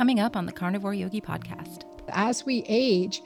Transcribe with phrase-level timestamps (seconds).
[0.00, 1.82] coming up on the Carnivore Yogi podcast.
[2.08, 3.20] As we age,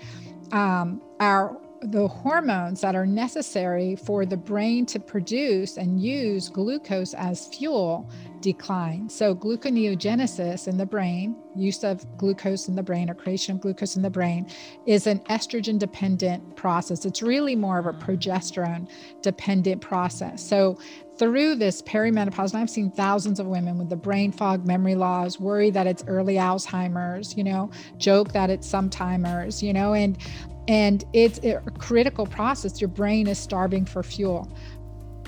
[0.50, 7.14] um, our the hormones that are necessary for the brain to produce and use glucose
[7.14, 8.10] as fuel
[8.44, 9.08] decline.
[9.08, 13.96] So, gluconeogenesis in the brain, use of glucose in the brain or creation of glucose
[13.96, 14.46] in the brain,
[14.84, 17.06] is an estrogen dependent process.
[17.06, 18.86] It's really more of a progesterone
[19.22, 20.46] dependent process.
[20.46, 20.78] So,
[21.16, 25.40] through this perimenopause, and I've seen thousands of women with the brain fog, memory loss,
[25.40, 30.18] worry that it's early Alzheimer's, you know, joke that it's sometimers, you know, and
[30.68, 32.80] and it's a critical process.
[32.80, 34.50] Your brain is starving for fuel.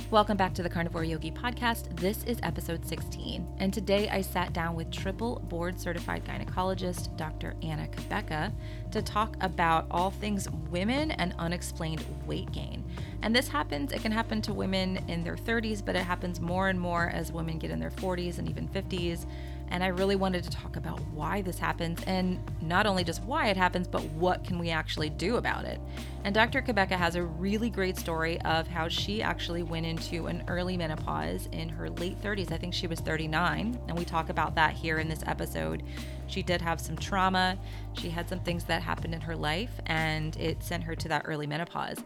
[0.09, 1.97] Welcome back to the Carnivore Yogi podcast.
[1.97, 3.45] This is episode 16.
[3.59, 7.57] And today I sat down with triple board certified gynecologist Dr.
[7.61, 8.53] Anna Cabeca
[8.93, 12.85] to talk about all things women and unexplained weight gain.
[13.23, 16.69] And this happens, it can happen to women in their 30s, but it happens more
[16.69, 19.27] and more as women get in their 40s and even 50s.
[19.69, 23.49] And I really wanted to talk about why this happens and not only just why
[23.49, 25.81] it happens, but what can we actually do about it.
[26.25, 26.63] And Dr.
[26.63, 31.49] Cabeca has a really great story of how she actually went into an early menopause
[31.53, 32.53] in her late 30s.
[32.53, 33.79] I think she was 39.
[33.89, 35.83] And we talk about that here in this episode.
[36.27, 37.59] She did have some trauma.
[37.95, 41.23] She had some things that happened in her life, and it sent her to that
[41.27, 41.99] early menopause.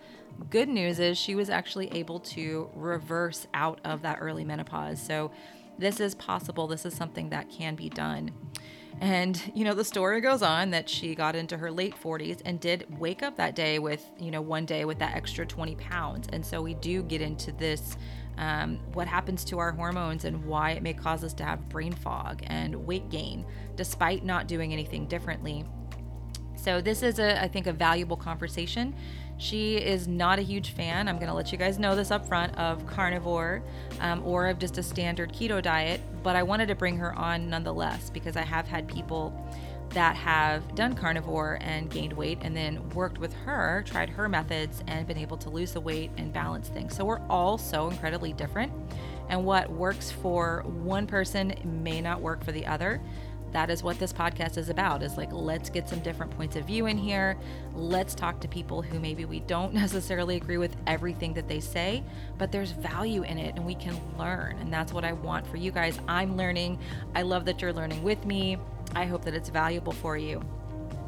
[0.50, 5.00] Good news is she was actually able to reverse out of that early menopause.
[5.00, 5.30] So
[5.80, 6.66] this is possible.
[6.66, 8.30] This is something that can be done.
[9.00, 12.60] And, you know, the story goes on that she got into her late 40s and
[12.60, 16.28] did wake up that day with, you know, one day with that extra 20 pounds.
[16.32, 17.96] And so we do get into this
[18.36, 21.92] um, what happens to our hormones and why it may cause us to have brain
[21.92, 23.44] fog and weight gain
[23.76, 25.64] despite not doing anything differently.
[26.56, 28.94] So, this is, a, I think, a valuable conversation
[29.40, 32.56] she is not a huge fan, I'm to let you guys know this up front,
[32.58, 33.62] of carnivore
[34.00, 37.48] um, or of just a standard keto diet, but I wanted to bring her on
[37.48, 39.32] nonetheless because I have had people
[39.90, 44.84] that have done carnivore and gained weight and then worked with her, tried her methods,
[44.86, 46.94] and been able to lose the weight and balance things.
[46.94, 48.70] So we're all so incredibly different.
[49.30, 53.00] And what works for one person may not work for the other
[53.52, 56.64] that is what this podcast is about is like let's get some different points of
[56.64, 57.36] view in here.
[57.74, 62.02] Let's talk to people who maybe we don't necessarily agree with everything that they say
[62.38, 65.56] but there's value in it and we can learn and that's what i want for
[65.56, 65.98] you guys.
[66.08, 66.78] I'm learning.
[67.14, 68.56] I love that you're learning with me.
[68.94, 70.42] I hope that it's valuable for you.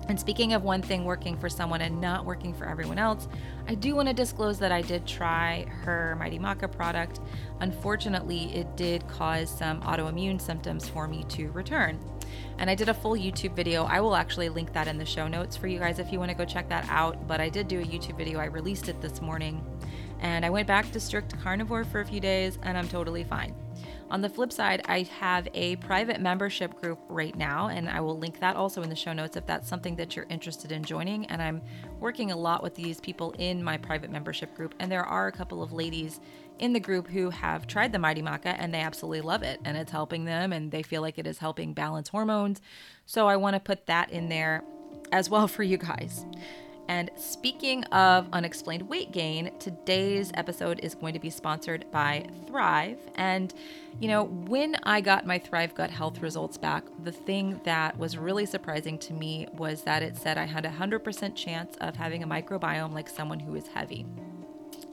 [0.08, 3.28] And speaking of one thing working for someone and not working for everyone else,
[3.68, 7.20] I do want to disclose that I did try her Mighty Maca product.
[7.60, 11.98] Unfortunately, it did cause some autoimmune symptoms for me to return.
[12.58, 13.84] And I did a full YouTube video.
[13.84, 16.30] I will actually link that in the show notes for you guys if you want
[16.30, 17.26] to go check that out.
[17.26, 18.38] But I did do a YouTube video.
[18.38, 19.64] I released it this morning.
[20.20, 23.54] And I went back to strict carnivore for a few days and I'm totally fine.
[24.12, 28.18] On the flip side, I have a private membership group right now, and I will
[28.18, 31.24] link that also in the show notes if that's something that you're interested in joining.
[31.26, 31.62] And I'm
[31.98, 35.32] working a lot with these people in my private membership group, and there are a
[35.32, 36.20] couple of ladies
[36.58, 39.76] in the group who have tried the Mighty Maca and they absolutely love it, and
[39.76, 42.60] it's helping them, and they feel like it is helping balance hormones.
[43.06, 44.62] So I want to put that in there
[45.10, 46.24] as well for you guys.
[46.88, 52.98] And speaking of unexplained weight gain, today's episode is going to be sponsored by Thryve.
[53.14, 53.54] And,
[54.00, 58.18] you know, when I got my Thryve Gut Health results back, the thing that was
[58.18, 62.24] really surprising to me was that it said I had a 100% chance of having
[62.24, 64.04] a microbiome like someone who is heavy.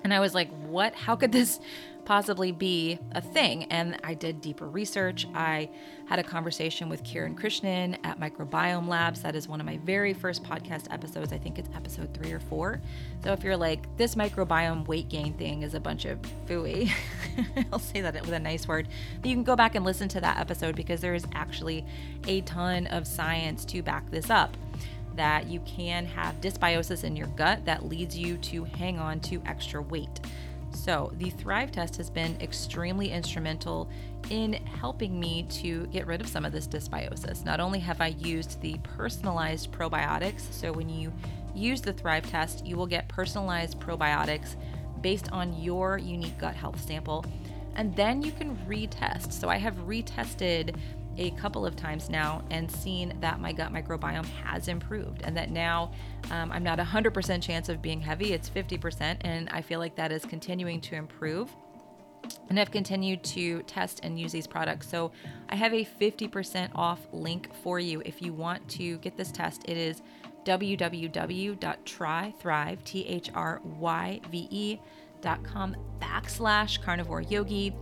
[0.04, 0.96] And I was like, what?
[0.96, 1.60] How could this
[2.06, 3.66] possibly be a thing?
[3.66, 5.28] And I did deeper research.
[5.36, 5.70] I
[6.08, 9.22] had a conversation with Kiran Krishnan at Microbiome Labs.
[9.22, 11.32] That is one of my very first podcast episodes.
[11.32, 12.82] I think it's episode three or four.
[13.24, 16.92] So if you're like, this microbiome weight gain thing is a bunch of fooey,
[17.72, 18.88] I'll say that with a nice word,
[19.22, 21.86] but you can go back and listen to that episode because there is actually
[22.28, 24.56] a ton of science to back this up
[25.16, 29.42] that you can have dysbiosis in your gut that leads you to hang on to
[29.46, 30.20] extra weight.
[30.72, 33.90] So, the Thryve test has been extremely instrumental
[34.30, 37.44] in helping me to get rid of some of this dysbiosis.
[37.44, 41.12] Not only have I used the personalized probiotics, so when you
[41.56, 44.56] use the Thryve test, you will get personalized probiotics
[45.02, 47.26] based on your unique gut health sample,
[47.76, 49.32] and then you can retest.
[49.32, 50.76] So, I have retested
[51.20, 55.52] a couple of times now and seen that my gut microbiome has improved and that
[55.52, 55.92] now
[56.32, 60.12] um, I'm not 100% chance of being heavy, it's 50%, and I feel like that
[60.12, 61.54] is continuing to improve.
[62.50, 64.90] And I've continued to test and use these products.
[64.90, 65.12] So
[65.50, 69.64] I have a 50% off link for you if you want to get this test.
[69.66, 70.02] It is
[70.46, 71.58] www.trythryve,
[76.02, 77.74] backslash carnivore yogi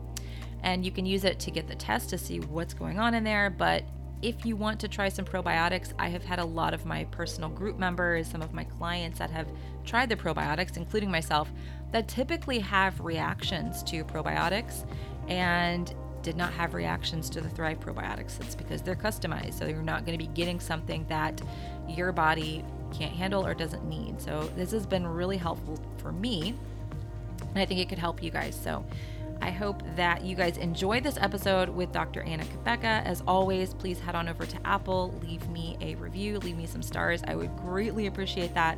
[0.68, 3.24] and you can use it to get the test to see what's going on in
[3.24, 3.50] there.
[3.50, 3.86] But
[4.22, 7.50] if you want to try some probiotics, I have had a lot of my personal
[7.50, 9.48] group members, some of my clients that have
[9.86, 11.50] tried the probiotics, including myself,
[11.94, 14.86] that typically have reactions to probiotics
[15.30, 18.42] and did not have reactions to the Thryve probiotics.
[18.42, 19.54] It's because they're customized.
[19.54, 21.42] So you're not going to be getting something that
[21.88, 24.22] your body can't handle or doesn't need.
[24.22, 26.56] So this has been really helpful for me.
[27.40, 28.60] And I think it could help you guys.
[28.62, 28.84] So
[29.42, 32.22] I hope that you guys enjoy this episode with Dr.
[32.24, 33.06] Anna Cabeca.
[33.06, 36.82] As always, please head on over to Apple, leave me a review, leave me some
[36.82, 37.22] stars.
[37.28, 38.78] I would greatly appreciate that.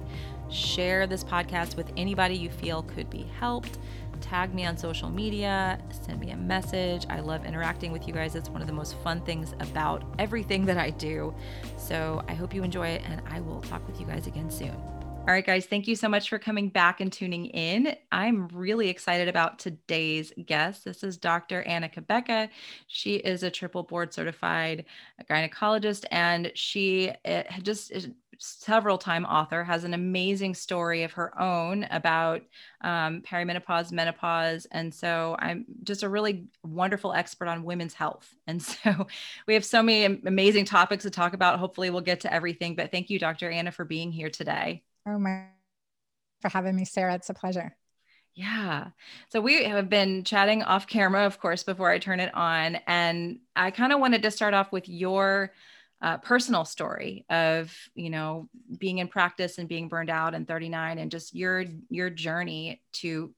[0.50, 3.78] Share this podcast with anybody you feel could be helped.
[4.22, 7.06] Tag me on social media, send me a message.
[7.10, 8.36] I love interacting with you guys.
[8.36, 11.34] It's one of the most fun things about everything that I do.
[11.78, 14.76] So I hope you enjoy it, and I will talk with you guys again soon.
[15.30, 17.96] All right, guys, thank you so much for coming back and tuning in.
[18.12, 20.86] I'm really excited about today's guest.
[20.86, 21.62] This is Dr.
[21.68, 22.50] Anna Cabeca.
[22.88, 24.86] She is a triple board certified
[25.30, 27.92] gynecologist, and she eh, just
[28.40, 32.42] several time author, has an amazing story of her own about
[32.82, 34.66] um, perimenopause, menopause.
[34.72, 38.34] And so I'm just a really wonderful expert on women's health.
[38.48, 39.06] And so
[39.46, 41.60] we have so many amazing topics to talk about.
[41.60, 42.76] Hopefully, we'll get to everything.
[42.76, 43.52] But thank you, Dr.
[43.52, 44.82] Anna, for being here today.
[45.10, 45.46] Oh, my,
[46.42, 47.16] for having me, Sarah.
[47.16, 47.76] It's a pleasure.
[48.36, 48.90] Yeah.
[49.30, 52.78] So we have been chatting off camera, of course, before I turn it on.
[52.88, 55.52] And I kind of wanted to start off with your
[56.02, 58.48] uh, personal story of, you know,
[58.78, 63.34] being in practice and being burned out in 39 and just your, your journey to,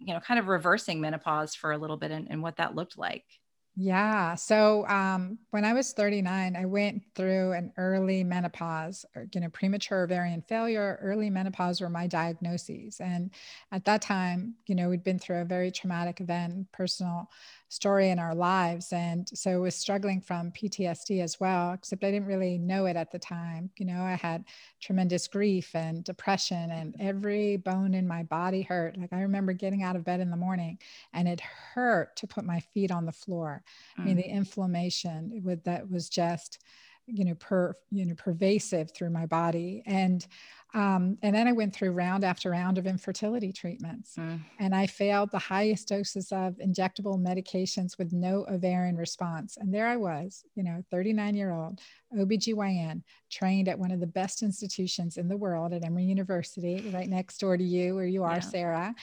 [0.00, 2.98] you know, kind of reversing menopause for a little bit and, and what that looked
[2.98, 3.24] like.
[3.74, 4.34] Yeah.
[4.34, 9.48] So um, when I was 39, I went through an early menopause, or, you know,
[9.48, 13.00] premature ovarian failure, early menopause were my diagnoses.
[13.00, 13.30] And
[13.70, 17.30] at that time, you know, we'd been through a very traumatic event, personal
[17.72, 18.92] story in our lives.
[18.92, 22.96] And so I was struggling from PTSD as well, except I didn't really know it
[22.96, 23.70] at the time.
[23.78, 24.44] You know, I had
[24.82, 28.98] tremendous grief and depression, and every bone in my body hurt.
[28.98, 30.78] Like I remember getting out of bed in the morning
[31.14, 33.62] and it hurt to put my feet on the floor.
[33.98, 34.02] Mm.
[34.02, 34.22] I mean, mm.
[34.22, 36.58] the inflammation with that was just
[37.06, 40.24] you know per you know pervasive through my body and
[40.74, 44.16] um, and then I went through round after round of infertility treatments.
[44.16, 44.40] Mm.
[44.58, 49.58] And I failed the highest doses of injectable medications with no ovarian response.
[49.58, 51.80] And there I was, you know, 39 year old
[52.16, 57.08] OBGYN, trained at one of the best institutions in the world at Emory University, right
[57.08, 58.40] next door to you, where you are, yeah.
[58.40, 58.94] Sarah.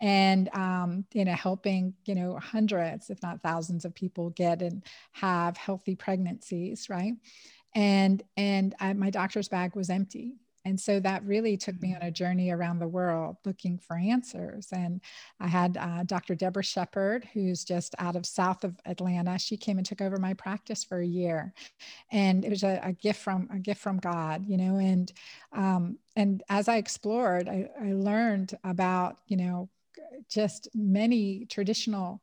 [0.00, 4.84] And, um, you know, helping, you know, hundreds, if not thousands of people get and
[5.12, 7.14] have healthy pregnancies, right?
[7.74, 12.00] and and I, my doctor's bag was empty and so that really took me on
[12.00, 12.08] mm-hmm.
[12.08, 14.66] a journey around the world looking for answers.
[14.72, 15.00] And
[15.38, 16.34] I had uh, Dr.
[16.34, 19.38] Deborah Shepard, who's just out of south of Atlanta.
[19.38, 21.54] She came and took over my practice for a year,
[22.10, 24.76] and it was a, a gift from a gift from God, you know.
[24.78, 25.12] And
[25.52, 29.68] um, and as I explored, I, I learned about you know
[30.28, 32.22] just many traditional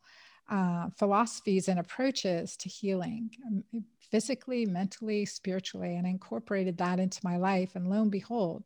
[0.50, 7.38] uh, philosophies and approaches to healing um, physically, mentally, spiritually, and incorporated that into my
[7.38, 7.76] life.
[7.76, 8.64] And lo and behold,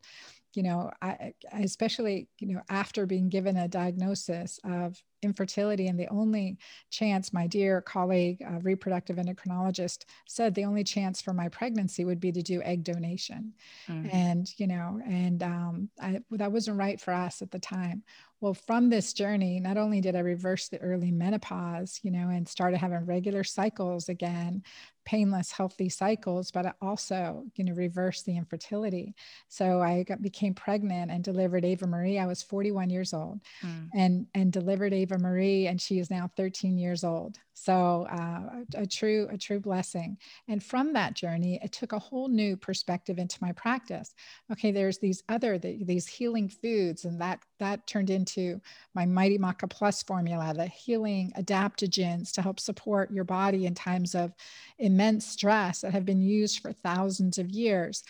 [0.53, 6.08] you know, I, especially, you know, after being given a diagnosis of infertility, and the
[6.08, 6.58] only
[6.90, 12.19] chance, my dear colleague, uh, reproductive endocrinologist, said the only chance for my pregnancy would
[12.19, 13.54] be to do egg donation.
[13.88, 14.09] Mm-hmm.
[14.12, 18.04] And, you know, and um, I, that wasn't right for us at the time.
[18.40, 22.47] Well, from this journey, not only did I reverse the early menopause, you know, and
[22.47, 24.62] started having regular cycles again,
[25.06, 29.16] painless, healthy cycles, but I also, you know, reversed the infertility.
[29.47, 32.19] So I got, became pregnant and delivered Ava Marie.
[32.19, 33.90] I was 41 years old mm.
[33.95, 37.37] and, and delivered Ava Marie, and she is now 13 years old.
[37.54, 40.18] So uh, a, a true, a true blessing.
[40.47, 44.14] And from that journey, it took a whole new perspective into my practice.
[44.52, 48.61] Okay, there's these other, the, these healing foods, and that that turned into
[48.94, 54.14] my Mighty Maca Plus formula, the healing adaptogens to help support your body in times
[54.14, 54.33] of
[54.78, 58.04] immense stress that have been used for thousands of years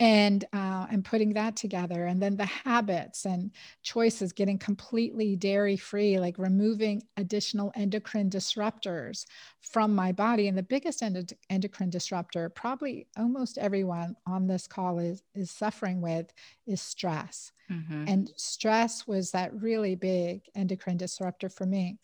[0.00, 3.50] and uh, and putting that together and then the habits and
[3.82, 9.26] choices getting completely dairy free like removing additional endocrine disruptors
[9.60, 14.98] from my body and the biggest end- endocrine disruptor probably almost everyone on this call
[14.98, 16.32] is is suffering with
[16.66, 18.04] is stress mm-hmm.
[18.06, 21.98] and stress was that really big endocrine disruptor for me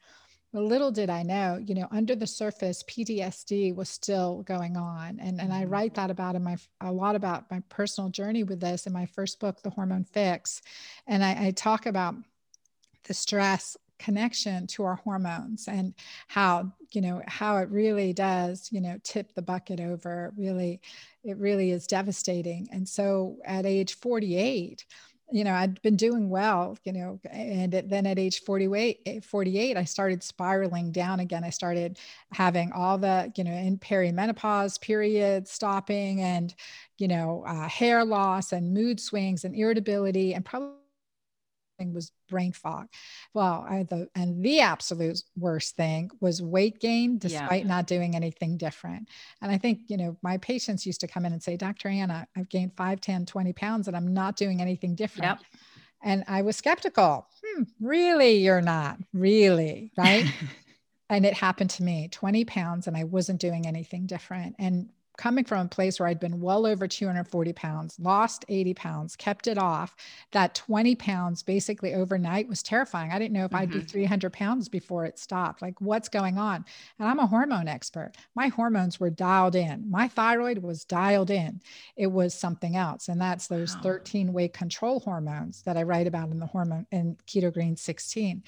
[0.61, 5.18] little did I know, you know, under the surface, PTSD was still going on.
[5.20, 5.70] And, and I mm-hmm.
[5.70, 9.06] write that about in my, a lot about my personal journey with this in my
[9.06, 10.62] first book, The Hormone Fix.
[11.06, 12.14] And I, I talk about
[13.04, 15.94] the stress connection to our hormones and
[16.26, 20.80] how you know how it really does you know tip the bucket over really
[21.23, 24.84] it really is devastating and so at age 48
[25.32, 29.84] you know i'd been doing well you know and then at age 48 48 i
[29.84, 31.44] started spiraling down again.
[31.44, 31.98] I started
[32.32, 36.54] having all the you know in perimenopause period stopping and
[36.98, 40.83] you know uh, hair loss and mood swings and irritability and probably
[41.92, 42.88] was brain fog.
[43.34, 47.68] Well, I, the and the absolute worst thing was weight gain despite yeah.
[47.68, 49.08] not doing anything different.
[49.42, 51.88] And I think, you know, my patients used to come in and say, Dr.
[51.88, 55.40] Anna, I've gained 5, 10, 20 pounds and I'm not doing anything different.
[55.40, 55.60] Yep.
[56.02, 57.26] And I was skeptical.
[57.44, 60.26] Hmm, really, you're not really, right?
[61.08, 64.56] and it happened to me 20 pounds and I wasn't doing anything different.
[64.58, 69.16] And coming from a place where I'd been well over 240 pounds, lost 80 pounds,
[69.16, 69.94] kept it off,
[70.33, 73.12] that 20 pounds basically overnight was terrifying.
[73.12, 73.56] I didn't know if mm-hmm.
[73.56, 73.87] I'd be mm-hmm.
[73.87, 75.62] 300 pounds before it stopped.
[75.62, 76.64] Like, what's going on?
[76.99, 78.12] And I'm a hormone expert.
[78.35, 79.90] My hormones were dialed in.
[79.90, 81.61] My thyroid was dialed in.
[81.97, 83.09] It was something else.
[83.09, 87.16] And that's those 13 way control hormones that I write about in the hormone in
[87.26, 88.42] Keto Green 16.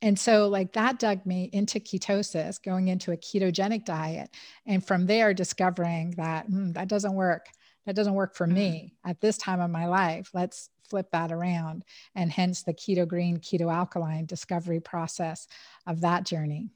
[0.00, 4.30] And so, like, that dug me into ketosis, going into a ketogenic diet.
[4.66, 7.46] And from there, discovering that mm, that doesn't work.
[7.86, 9.10] That doesn't work for me mm-hmm.
[9.10, 10.30] at this time of my life.
[10.34, 11.84] Let's flip that around.
[12.14, 15.48] And hence the keto green, keto alkaline discovery process
[15.86, 16.68] of that journey.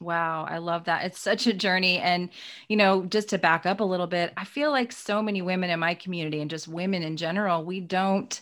[0.00, 1.04] Wow, I love that.
[1.04, 1.98] It's such a journey.
[1.98, 2.30] And,
[2.68, 5.70] you know, just to back up a little bit, I feel like so many women
[5.70, 8.40] in my community and just women in general, we don't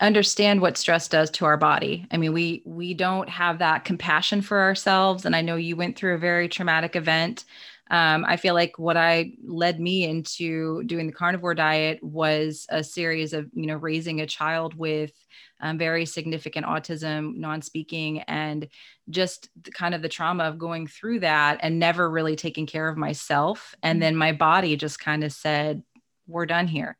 [0.00, 2.06] understand what stress does to our body.
[2.10, 5.24] I mean, we we don't have that compassion for ourselves.
[5.24, 7.44] And I know you went through a very traumatic event.
[7.90, 12.84] Um, I feel like what I led me into doing the carnivore diet was a
[12.84, 15.12] series of, you know, raising a child with
[15.60, 18.68] um, very significant autism, non-speaking, and
[19.10, 22.88] just the, kind of the trauma of going through that and never really taking care
[22.88, 23.74] of myself.
[23.82, 24.00] And mm-hmm.
[24.00, 25.82] then my body just kind of said,
[26.28, 26.96] "We're done here."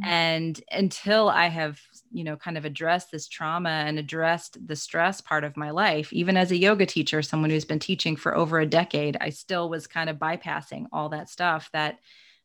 [0.00, 0.08] Mm-hmm.
[0.10, 1.80] And until I have
[2.14, 6.12] you know kind of addressed this trauma and addressed the stress part of my life.
[6.12, 9.68] Even as a yoga teacher someone who's been teaching for over a decade i still
[9.68, 11.98] was kind of bypassing all that stuff that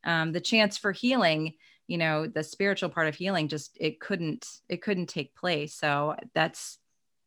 [0.03, 1.53] um, the chance for healing
[1.89, 5.73] you know the spiritual part of healing just it couldn't it couldn't take place.
[5.73, 6.77] So that's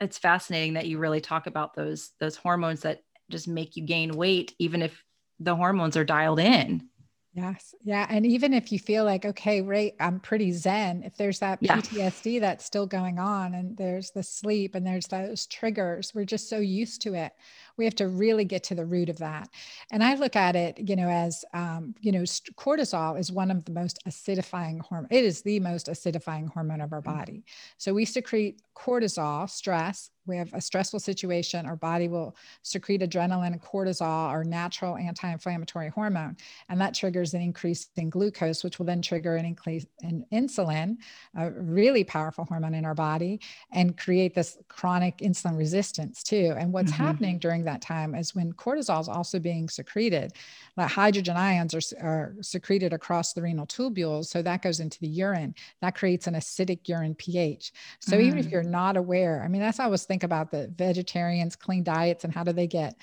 [0.00, 4.12] it's fascinating that you really talk about those those hormones that just make you gain
[4.12, 5.02] weight even if
[5.40, 6.88] the hormones are dialed in
[7.34, 7.74] Yes.
[7.82, 8.06] Yeah.
[8.10, 11.78] And even if you feel like, okay, right, I'm pretty zen, if there's that yeah.
[11.78, 16.50] PTSD that's still going on and there's the sleep and there's those triggers, we're just
[16.50, 17.32] so used to it.
[17.76, 19.48] We have to really get to the root of that.
[19.90, 23.64] And I look at it, you know, as, um, you know, cortisol is one of
[23.64, 25.08] the most acidifying hormone.
[25.10, 27.04] It is the most acidifying hormone of our mm.
[27.04, 27.44] body.
[27.78, 33.48] So we secrete cortisol, stress, we have a stressful situation, our body will secrete adrenaline
[33.48, 36.36] and cortisol, our natural anti inflammatory hormone.
[36.68, 40.96] And that triggers an increase in glucose, which will then trigger an increase in insulin,
[41.36, 43.40] a really powerful hormone in our body,
[43.72, 46.54] and create this chronic insulin resistance too.
[46.56, 47.02] And what's mm-hmm.
[47.02, 50.32] happening during that time is when cortisol is also being secreted,
[50.76, 54.26] like hydrogen ions are, are secreted across the renal tubules.
[54.26, 55.54] So that goes into the urine.
[55.80, 57.72] That creates an acidic urine pH.
[58.00, 58.22] So mm.
[58.22, 58.52] even if mm.
[58.52, 62.32] you're not aware, I mean, that's I always think about the vegetarians, clean diets, and
[62.32, 62.96] how do they get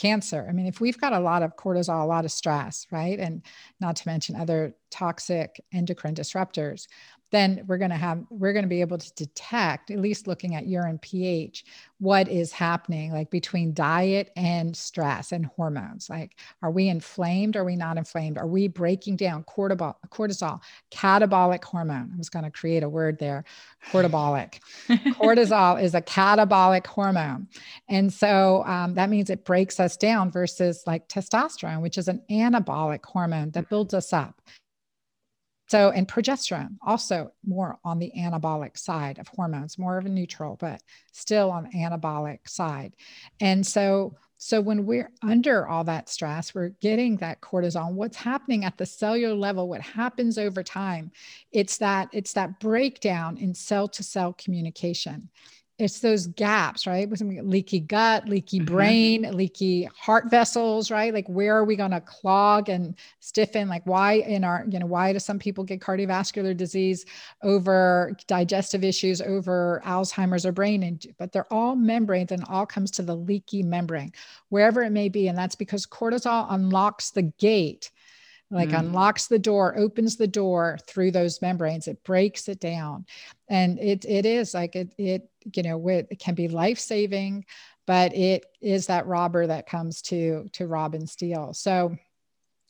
[0.00, 0.46] cancer?
[0.48, 3.18] I mean, if we've got a lot of cortisol, a lot of stress, right?
[3.18, 3.42] And
[3.80, 6.86] not to mention other toxic endocrine disruptors,
[7.30, 10.54] then we're going to have we're going to be able to detect at least looking
[10.54, 11.64] at urine ph
[11.98, 16.08] what is happening like between diet and stress and hormones.
[16.08, 17.56] Like are we inflamed?
[17.56, 18.38] Are we not inflamed?
[18.38, 20.60] Are we breaking down cortisol cortisol
[20.90, 22.10] catabolic hormone?
[22.14, 23.44] I was going to create a word there
[23.90, 24.10] cortisol
[24.88, 27.48] cortisol is a catabolic hormone.
[27.88, 32.22] And so um, that means it breaks us down versus like testosterone which is an
[32.30, 34.40] anabolic hormone that builds us up
[35.70, 40.56] so, and progesterone, also more on the anabolic side of hormones, more of a neutral,
[40.58, 42.96] but still on the anabolic side.
[43.38, 47.92] And so, so when we're under all that stress, we're getting that cortisol.
[47.92, 51.12] What's happening at the cellular level, what happens over time,
[51.52, 55.28] it's that it's that breakdown in cell to cell communication
[55.80, 57.08] it's those gaps, right?
[57.08, 58.74] With leaky gut, leaky mm-hmm.
[58.74, 61.12] brain, leaky heart vessels, right?
[61.12, 63.68] Like where are we going to clog and stiffen?
[63.68, 67.06] Like why in our, you know, why do some people get cardiovascular disease
[67.42, 70.82] over digestive issues, over Alzheimer's or brain?
[70.82, 74.12] And but they're all membranes and all comes to the leaky membrane,
[74.50, 75.28] wherever it may be.
[75.28, 77.90] And that's because cortisol unlocks the gate
[78.50, 78.80] like mm.
[78.80, 83.06] unlocks the door opens the door through those membranes it breaks it down
[83.48, 87.44] and it it is like it it you know, it can be life saving,
[87.86, 91.52] but it is that robber that comes to to rob and steal.
[91.54, 91.96] So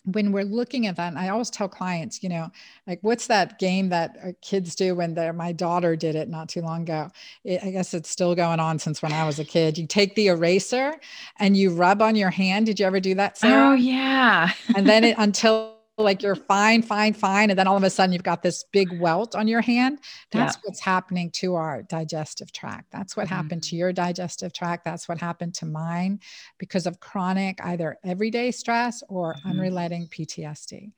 [0.05, 2.51] when we're looking at that, and I always tell clients, you know,
[2.87, 6.49] like what's that game that uh, kids do when they're, my daughter did it not
[6.49, 7.11] too long ago.
[7.45, 9.77] It, I guess it's still going on since when I was a kid.
[9.77, 10.95] You take the eraser
[11.39, 12.67] and you rub on your hand.
[12.67, 13.37] Did you ever do that?
[13.37, 13.71] Sarah?
[13.71, 14.51] Oh yeah.
[14.75, 17.51] and then it, until like you're fine, fine, fine.
[17.51, 20.01] And then all of a sudden you've got this big welt on your hand.
[20.31, 20.61] That's yeah.
[20.65, 22.91] what's happening to our digestive tract.
[22.91, 23.35] That's what mm-hmm.
[23.35, 24.85] happened to your digestive tract.
[24.85, 26.21] That's what happened to mine
[26.59, 29.51] because of chronic, either everyday stress or mm-hmm.
[29.51, 30.93] unrelenting PTSD.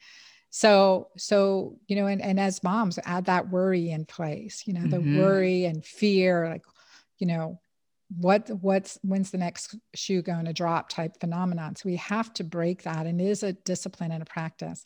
[0.50, 4.87] So, so, you know, and, and as moms add that worry in place, you know,
[4.87, 5.18] the mm-hmm.
[5.18, 6.62] worry and fear, like,
[7.18, 7.59] you know,
[8.19, 11.76] what what's when's the next shoe going to drop type phenomenon.
[11.76, 14.85] So we have to break that and it is a discipline and a practice.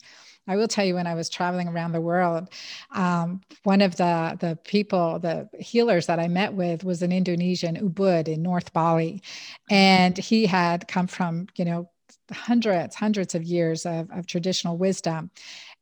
[0.48, 2.50] I will tell you when i was traveling around the world
[2.92, 7.76] um, one of the the people the healers that i met with was an indonesian
[7.76, 9.22] ubud in north bali.
[9.70, 11.90] And he had come from you know
[12.32, 15.30] hundreds hundreds of years of, of traditional wisdom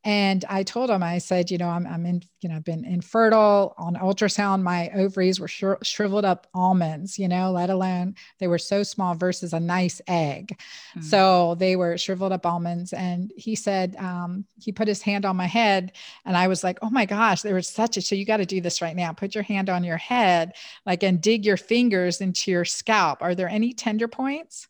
[0.05, 2.85] and I told him, I said, you know, I'm, I'm in, you know, I've been
[2.85, 4.61] infertile on ultrasound.
[4.61, 9.15] My ovaries were shri- shriveled up almonds, you know, let alone they were so small
[9.15, 10.59] versus a nice egg.
[10.91, 11.01] Mm-hmm.
[11.01, 12.93] So they were shriveled up almonds.
[12.93, 15.93] And he said, um, he put his hand on my head
[16.23, 18.45] and I was like, oh my gosh, there was such a, so you got to
[18.45, 19.11] do this right now.
[19.11, 20.53] Put your hand on your head,
[20.85, 23.23] like, and dig your fingers into your scalp.
[23.23, 24.67] Are there any tender points?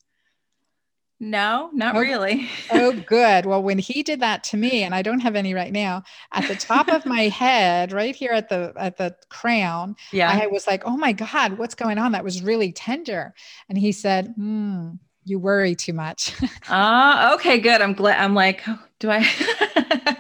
[1.19, 2.49] No, not oh, really.
[2.71, 3.45] oh, good.
[3.45, 6.03] Well, when he did that to me, and I don't have any right now,
[6.33, 10.47] at the top of my head, right here at the at the crown, yeah, I
[10.47, 13.33] was like, "Oh my God, what's going on?" That was really tender.
[13.69, 14.91] And he said, "Hmm,
[15.23, 16.35] you worry too much."
[16.67, 17.79] Ah, uh, okay, good.
[17.79, 18.19] I'm glad.
[18.19, 19.19] I'm like, oh, do I?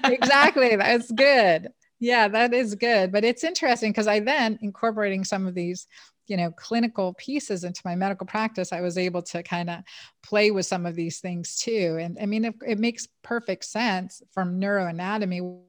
[0.05, 0.75] exactly.
[0.75, 1.69] That's good.
[1.99, 3.11] Yeah, that is good.
[3.11, 5.87] But it's interesting because I then incorporating some of these
[6.27, 9.79] you know clinical pieces into my medical practice i was able to kind of
[10.23, 11.97] play with some of these things too.
[11.99, 15.61] And i mean it, it makes perfect sense from neuroanatomy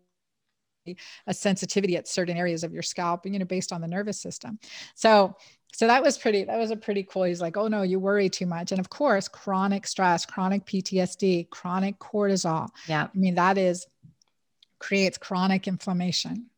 [1.26, 4.58] a sensitivity at certain areas of your scalp you know based on the nervous system.
[4.94, 5.36] So
[5.74, 8.28] so that was pretty that was a pretty cool he's like oh no you worry
[8.28, 8.72] too much.
[8.72, 12.68] And of course chronic stress chronic ptsd chronic cortisol.
[12.88, 13.08] Yeah.
[13.12, 13.86] I mean that is
[14.78, 16.50] creates chronic inflammation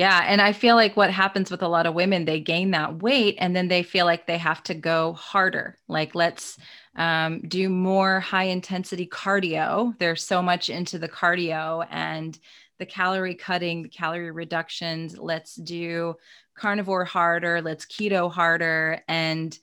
[0.00, 0.24] yeah.
[0.26, 3.36] And I feel like what happens with a lot of women, they gain that weight
[3.38, 5.76] and then they feel like they have to go harder.
[5.88, 6.56] Like, let's
[6.96, 9.94] um, do more high intensity cardio.
[9.98, 12.38] They're so much into the cardio and
[12.78, 15.18] the calorie cutting, the calorie reductions.
[15.18, 16.14] Let's do
[16.56, 17.60] carnivore harder.
[17.60, 19.02] Let's keto harder.
[19.06, 19.58] And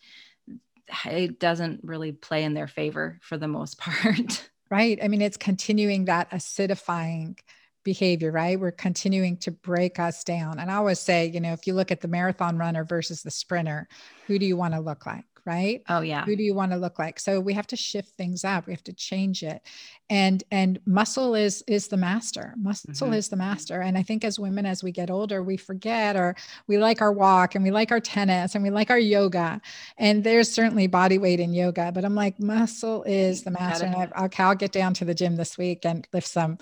[1.04, 4.48] it doesn't really play in their favor for the most part.
[4.70, 5.00] Right.
[5.02, 7.40] I mean, it's continuing that acidifying
[7.88, 8.60] behavior, right?
[8.60, 10.60] We're continuing to break us down.
[10.60, 13.32] And I always say, you know, if you look at the marathon runner versus the
[13.32, 13.88] sprinter,
[14.26, 15.24] who do you want to look like?
[15.48, 15.82] Right?
[15.90, 16.26] Oh yeah.
[16.26, 17.20] Who do you want to look like?
[17.20, 19.62] So we have to shift things up we have to change it.
[20.10, 22.54] And and muscle is is the master.
[22.58, 23.14] Muscle mm-hmm.
[23.14, 23.82] is the master.
[23.82, 26.36] And i think as women as we get older we forget or
[26.68, 29.62] we like our walk and we like our tennis and we like our yoga.
[29.98, 33.86] And there's certainly body weight in yoga but i'm like muscle is the master.
[33.86, 36.58] And I, okay, i'll get down to the gym this week and lift some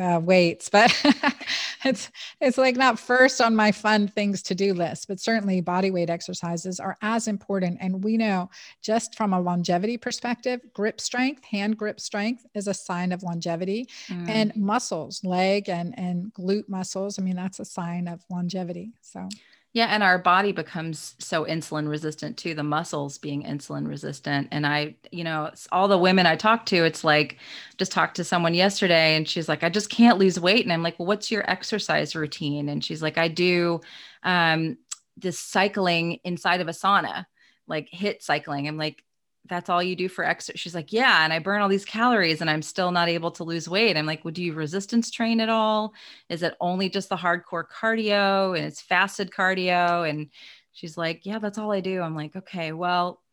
[0.00, 0.90] uh, weights but
[1.84, 2.10] it's
[2.40, 6.08] it's like not first on my fun things to do list but certainly body weight
[6.08, 7.78] exercises are as important.
[7.80, 8.50] And we know
[8.82, 13.88] just from a longevity perspective grip strength hand grip strength is a sign of longevity.
[14.08, 14.28] Mm.
[14.28, 18.92] And muscles, leg and, and glute muscles, I mean, that's a sign of longevity.
[19.00, 19.28] So,
[19.72, 24.48] yeah, and our body becomes so insulin resistant too, the muscles being insulin resistant.
[24.52, 27.38] And I, you know, all the women I talk to, it's like
[27.76, 30.64] just talked to someone yesterday and she's like, I just can't lose weight.
[30.64, 32.68] And I'm like, well, what's your exercise routine?
[32.68, 33.80] And she's like, I do
[34.22, 34.78] um,
[35.16, 37.26] this cycling inside of a sauna,
[37.66, 38.68] like HIIT cycling.
[38.68, 39.02] I'm like,
[39.46, 40.60] that's all you do for exercise.
[40.60, 41.24] She's like, yeah.
[41.24, 43.96] And I burn all these calories and I'm still not able to lose weight.
[43.96, 45.92] I'm like, well, do you resistance train at all?
[46.30, 50.08] Is it only just the hardcore cardio and it's fasted cardio?
[50.08, 50.30] And
[50.72, 52.00] she's like, yeah, that's all I do.
[52.00, 53.23] I'm like, okay, well, we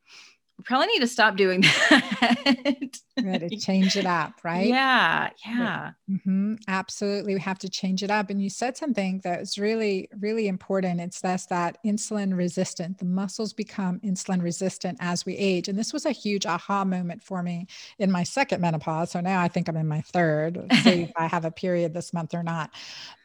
[0.65, 2.97] probably need to stop doing that.
[3.17, 4.67] to change it up, right?
[4.67, 5.91] Yeah, yeah.
[6.09, 6.55] Mm-hmm.
[6.67, 7.33] Absolutely.
[7.35, 8.29] We have to change it up.
[8.29, 10.99] And you said something that was really, really important.
[11.01, 12.97] It's that's that insulin resistant.
[12.97, 15.67] The muscles become insulin resistant as we age.
[15.67, 17.67] And this was a huge aha moment for me
[17.99, 19.11] in my second menopause.
[19.11, 20.65] So now I think I'm in my third.
[20.83, 22.71] See if I have a period this month or not.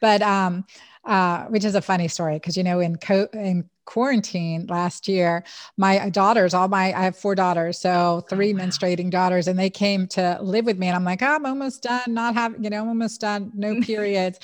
[0.01, 0.65] But um,
[1.07, 5.43] uh, which is a funny story because you know in co- in quarantine last year,
[5.77, 8.65] my daughters, all my, I have four daughters, so three oh, wow.
[8.65, 10.87] menstruating daughters, and they came to live with me.
[10.87, 13.79] And I'm like, oh, I'm almost done, not having, you know, I'm almost done, no
[13.81, 14.39] periods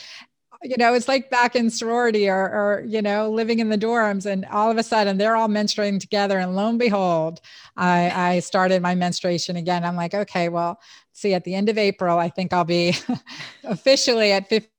[0.63, 4.25] you know, it's like back in sorority or, or, you know, living in the dorms
[4.25, 6.39] and all of a sudden they're all menstruating together.
[6.39, 7.41] And lo and behold,
[7.75, 9.83] I, I started my menstruation again.
[9.83, 10.79] I'm like, okay, well,
[11.11, 12.95] see, at the end of April, I think I'll be
[13.65, 14.69] officially at 50,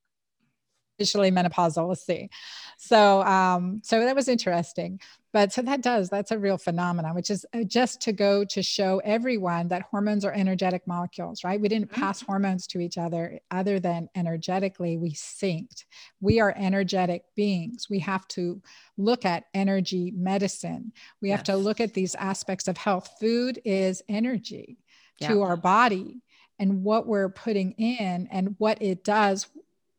[0.96, 1.86] officially menopausal.
[1.86, 2.30] We'll see.
[2.78, 5.00] So, um, so that was interesting
[5.34, 8.62] but so that does that's a real phenomenon which is uh, just to go to
[8.62, 12.32] show everyone that hormones are energetic molecules right we didn't pass mm-hmm.
[12.32, 15.84] hormones to each other other than energetically we synced
[16.20, 18.62] we are energetic beings we have to
[18.96, 21.38] look at energy medicine we yes.
[21.38, 24.78] have to look at these aspects of health food is energy
[25.18, 25.28] yeah.
[25.28, 26.22] to our body
[26.60, 29.48] and what we're putting in and what it does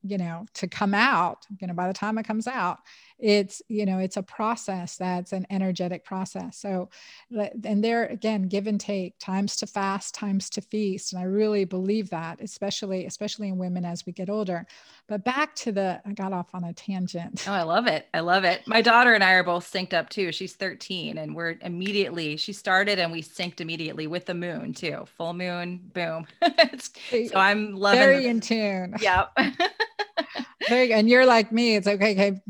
[0.08, 2.80] you know to come out you know by the time it comes out
[3.18, 6.58] it's you know it's a process that's an energetic process.
[6.58, 6.90] So
[7.64, 11.66] and there again give and take times to fast times to feast and i really
[11.66, 14.66] believe that especially especially in women as we get older.
[15.08, 17.46] But back to the i got off on a tangent.
[17.48, 18.08] Oh i love it.
[18.14, 18.62] I love it.
[18.68, 20.32] My daughter and i are both synced up too.
[20.32, 25.06] She's 13 and we're immediately she started and we synced immediately with the moon too.
[25.18, 26.28] Full moon boom.
[26.76, 28.96] So i'm loving very in tune.
[29.00, 29.38] Yep.
[30.70, 31.76] And you're like me.
[31.76, 32.12] It's okay.
[32.14, 32.42] Okay.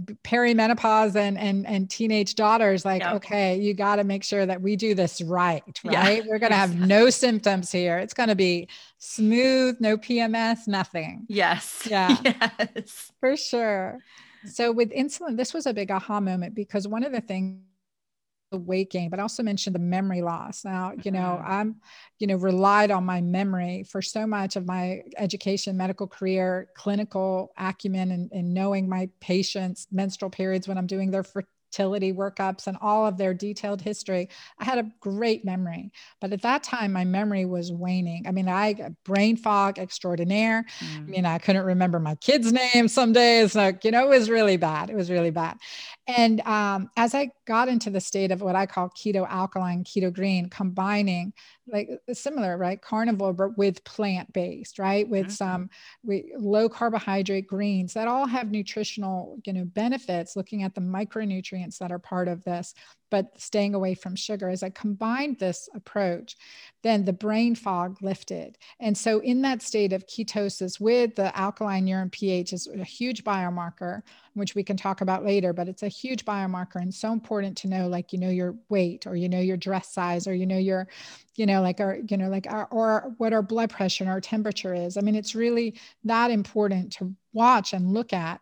[0.55, 2.85] Perimenopause and and and teenage daughters.
[2.85, 3.15] Like, yep.
[3.15, 5.63] okay, you got to make sure that we do this right.
[5.83, 6.23] Right.
[6.23, 7.97] Yeah, We're gonna have no symptoms here.
[7.97, 11.25] It's gonna be smooth, no PMS, nothing.
[11.27, 11.87] Yes.
[11.89, 12.15] Yeah.
[12.25, 13.11] Yes.
[13.19, 13.99] For sure.
[14.45, 17.59] So with insulin, this was a big aha moment because one of the things
[18.51, 20.63] the weight gain, but I also mentioned the memory loss.
[20.63, 21.51] Now, you know, mm-hmm.
[21.51, 21.75] I'm,
[22.19, 27.51] you know, relied on my memory for so much of my education, medical career, clinical
[27.58, 32.77] acumen, and, and knowing my patients' menstrual periods when I'm doing their fertility workups and
[32.79, 34.29] all of their detailed history.
[34.60, 38.25] I had a great memory, but at that time, my memory was waning.
[38.27, 40.65] I mean, I got brain fog extraordinaire.
[40.79, 40.97] Mm.
[40.97, 43.55] I mean, I couldn't remember my kids' names some days.
[43.55, 44.89] Like, you know, it was really bad.
[44.89, 45.58] It was really bad.
[46.07, 50.13] And um, as I got into the state of what I call keto alkaline, keto
[50.13, 51.33] green, combining
[51.67, 52.79] like similar, right?
[52.79, 55.07] Carnivore, but with plant based, right?
[55.09, 55.31] With mm-hmm.
[55.31, 55.69] some
[56.03, 60.35] we, low carbohydrate greens that all have nutritional, you know, benefits.
[60.35, 62.75] Looking at the micronutrients that are part of this,
[63.09, 64.49] but staying away from sugar.
[64.49, 66.35] As I combined this approach,
[66.83, 68.57] then the brain fog lifted.
[68.79, 73.23] And so, in that state of ketosis with the alkaline urine pH is a huge
[73.23, 74.01] biomarker,
[74.33, 77.67] which we can talk about later, but it's a huge biomarker and so important to
[77.67, 80.57] know, like, you know, your weight or, you know, your dress size or, you know,
[80.57, 80.87] your,
[81.35, 84.21] you know, like our, you know, like our, or what our blood pressure and our
[84.21, 84.97] temperature is.
[84.97, 88.41] I mean, it's really that important to watch and look at.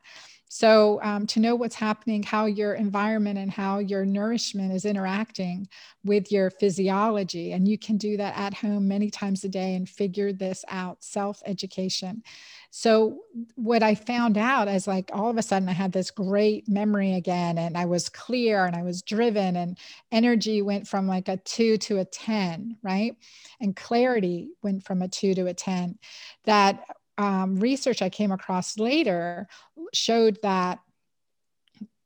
[0.56, 5.68] So, um, to know what's happening, how your environment and how your nourishment is interacting
[6.06, 7.54] with your physiology.
[7.54, 11.04] And you can do that at home many times a day and figure this out
[11.04, 12.22] self education.
[12.70, 13.22] So,
[13.56, 17.16] what I found out is like all of a sudden I had this great memory
[17.16, 19.76] again, and I was clear and I was driven, and
[20.12, 23.16] energy went from like a two to a 10, right?
[23.60, 25.98] And clarity went from a two to a 10.
[26.46, 26.86] That
[27.18, 29.48] um, research I came across later
[29.94, 30.80] showed that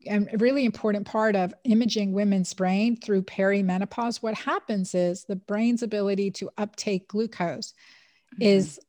[0.05, 5.35] and a really important part of imaging women's brain through perimenopause, what happens is the
[5.35, 7.73] brain's ability to uptake glucose
[8.33, 8.43] mm-hmm.
[8.43, 8.79] is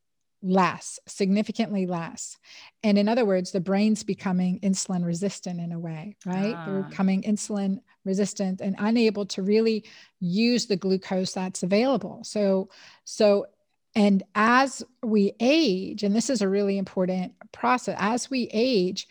[0.40, 2.36] less, significantly less.
[2.84, 6.54] And in other words, the brain's becoming insulin resistant in a way, right?
[6.56, 6.64] Ah.
[6.64, 9.84] They're becoming insulin resistant and unable to really
[10.20, 12.22] use the glucose that's available.
[12.22, 12.68] So,
[13.04, 13.46] so
[13.94, 19.08] and as we age, and this is a really important process, as we age,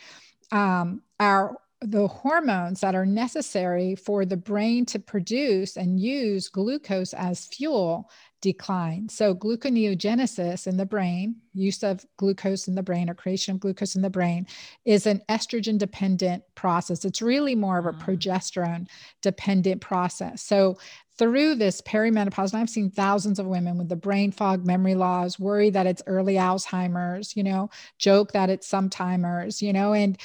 [0.51, 7.13] um, our the hormones that are necessary for the brain to produce and use glucose
[7.13, 8.09] as fuel
[8.41, 9.09] decline.
[9.09, 13.95] So, gluconeogenesis in the brain, use of glucose in the brain or creation of glucose
[13.95, 14.47] in the brain,
[14.85, 17.05] is an estrogen dependent process.
[17.05, 18.01] It's really more of a mm.
[18.01, 18.87] progesterone
[19.21, 20.41] dependent process.
[20.41, 20.77] So,
[21.17, 25.39] through this perimenopause, and I've seen thousands of women with the brain fog, memory loss,
[25.39, 30.17] worry that it's early Alzheimer's, you know, joke that it's sometimers, you know, and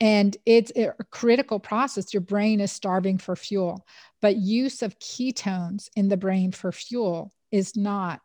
[0.00, 2.14] and it's a critical process.
[2.14, 3.86] Your brain is starving for fuel,
[4.22, 8.20] but use of ketones in the brain for fuel is not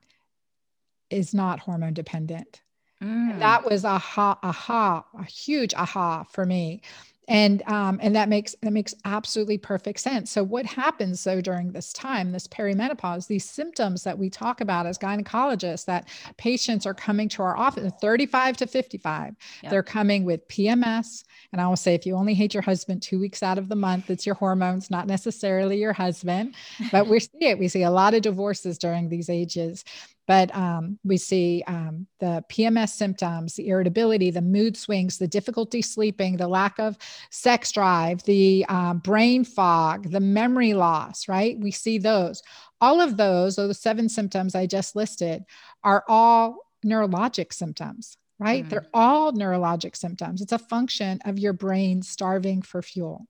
[1.10, 2.62] is not hormone dependent.
[3.04, 3.40] Mm.
[3.40, 6.82] That was aha, aha, a huge aha for me
[7.28, 10.32] and um, and that makes that makes absolutely perfect sense.
[10.32, 14.86] So what happens though during this time this perimenopause these symptoms that we talk about
[14.86, 16.08] as gynecologists that
[16.38, 19.72] patients are coming to our office 35 to 55 yep.
[19.72, 23.20] they're coming with pms and i will say if you only hate your husband two
[23.20, 26.56] weeks out of the month it's your hormones not necessarily your husband.
[26.92, 27.60] But we see it.
[27.60, 29.84] We see a lot of divorces during these ages
[30.28, 35.82] but um, we see um, the PMS symptoms, the irritability, the mood swings, the difficulty
[35.82, 36.98] sleeping, the lack of
[37.30, 41.58] sex drive, the um, brain fog, the memory loss, right?
[41.60, 42.42] We see those.
[42.82, 45.44] All of those, those seven symptoms I just listed,
[45.84, 48.66] are all neurologic symptoms right?
[48.66, 48.70] Mm.
[48.70, 50.42] They're all neurologic symptoms.
[50.42, 53.28] It's a function of your brain starving for fuel.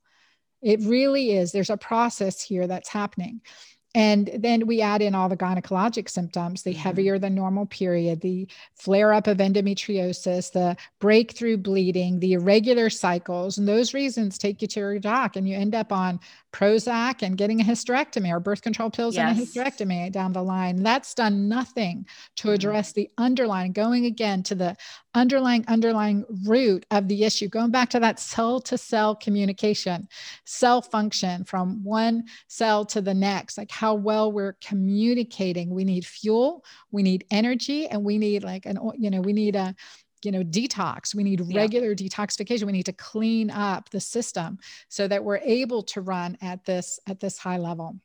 [0.61, 1.51] It really is.
[1.51, 3.41] There's a process here that's happening.
[3.95, 6.79] And then we add in all the gynecologic symptoms the mm-hmm.
[6.79, 13.57] heavier than normal period, the flare up of endometriosis, the breakthrough bleeding, the irregular cycles.
[13.57, 16.19] And those reasons take you to your doc, and you end up on
[16.51, 19.37] Prozac and getting a hysterectomy or birth control pills yes.
[19.37, 20.83] and a hysterectomy down the line.
[20.83, 22.05] That's done nothing
[22.37, 22.55] to mm-hmm.
[22.55, 24.75] address the underlying, going again to the
[25.13, 30.07] underlying, underlying root of the issue, going back to that cell to cell communication,
[30.45, 35.69] cell function from one cell to the next, like how well we're communicating.
[35.69, 39.55] We need fuel, we need energy, and we need like an, you know, we need
[39.55, 39.75] a,
[40.23, 41.93] you know detox we need regular yeah.
[42.07, 44.57] detoxification we need to clean up the system
[44.89, 47.95] so that we're able to run at this at this high level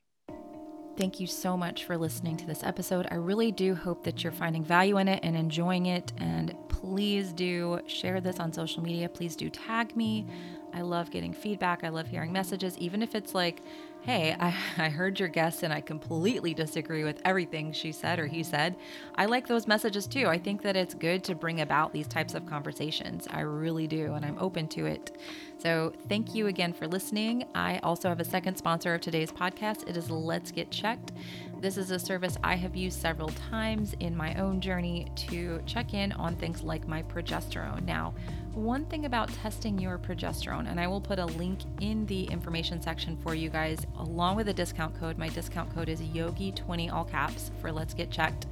[1.00, 3.08] Thank you so much for listening to this episode.
[3.10, 6.12] I really do hope that you're finding value in it and enjoying it.
[6.18, 9.08] And please do share this on social media.
[9.08, 10.26] Please do tag me.
[10.74, 11.84] I love getting feedback.
[11.84, 13.62] I love hearing messages, even if it's like,
[14.02, 18.26] hey, I, I heard your guest and I completely disagree with everything she said or
[18.26, 18.76] he said.
[19.14, 20.26] I like those messages too.
[20.26, 23.26] I think that it's good to bring about these types of conversations.
[23.30, 25.16] I really do, and I'm open to it.
[25.60, 27.44] So thank you again for listening.
[27.54, 29.86] I also have a second sponsor of today's podcast.
[29.86, 31.12] It is Let's Get Checked.
[31.60, 35.92] This is a service I have used several times in my own journey to check
[35.92, 37.84] in on things like my progesterone.
[37.84, 38.14] Now,
[38.54, 42.80] one thing about testing your progesterone, and I will put a link in the information
[42.80, 45.18] section for you guys, along with a discount code.
[45.18, 48.46] My discount code is Yogi20 all caps for Let's Get Checked.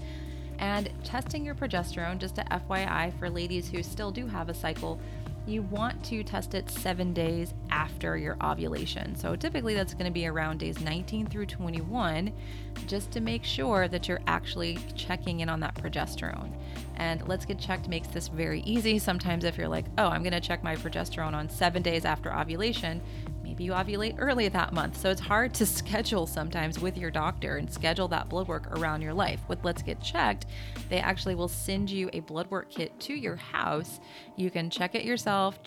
[0.59, 5.01] And testing your progesterone, just a FYI for ladies who still do have a cycle,
[5.49, 9.17] you want to test it seven days after your ovulation.
[9.17, 12.33] So typically that's going to be around days 19 through 21,
[12.87, 16.53] just to make sure that you're actually checking in on that progesterone.
[16.97, 18.99] And Let's Get Checked makes this very easy.
[18.99, 22.33] Sometimes if you're like, oh, I'm going to check my progesterone on seven days after
[22.35, 23.01] ovulation,
[23.49, 24.99] maybe you ovulate early that month.
[24.99, 29.01] So it's hard to schedule sometimes with your doctor and schedule that blood work around
[29.01, 29.41] your life.
[29.49, 30.47] With Let's Get Checked,
[30.91, 34.01] they actually will send you a blood work kit to your house.
[34.37, 35.59] You can check it yourself,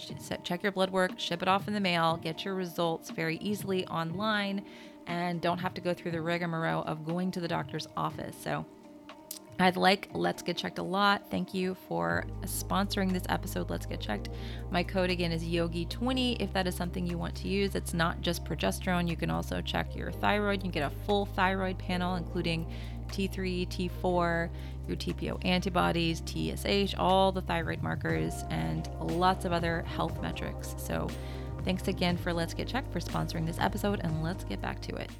[0.44, 3.86] check your blood work, ship it off in the mail, get your results very easily
[3.88, 4.64] online,
[5.08, 8.36] and don't have to go through the rigmarole of going to the doctor's office.
[8.40, 8.64] So
[9.60, 11.30] I'd like Let's Get Checked a lot.
[11.30, 14.30] Thank you for sponsoring this episode, Let's Get Checked.
[14.72, 17.76] My code again is Yogi20 if that is something you want to use.
[17.76, 20.64] It's not just progesterone, you can also check your thyroid.
[20.64, 22.66] You get a full thyroid panel, including
[23.10, 24.50] T3, T4,
[24.88, 30.76] your TPO antibodies, TSH, all the thyroid markers, and lots of other health metrics.
[30.78, 31.08] So,
[31.64, 34.96] thanks again for Let's Get Checked for sponsoring this episode, and let's get back to
[34.96, 35.12] it.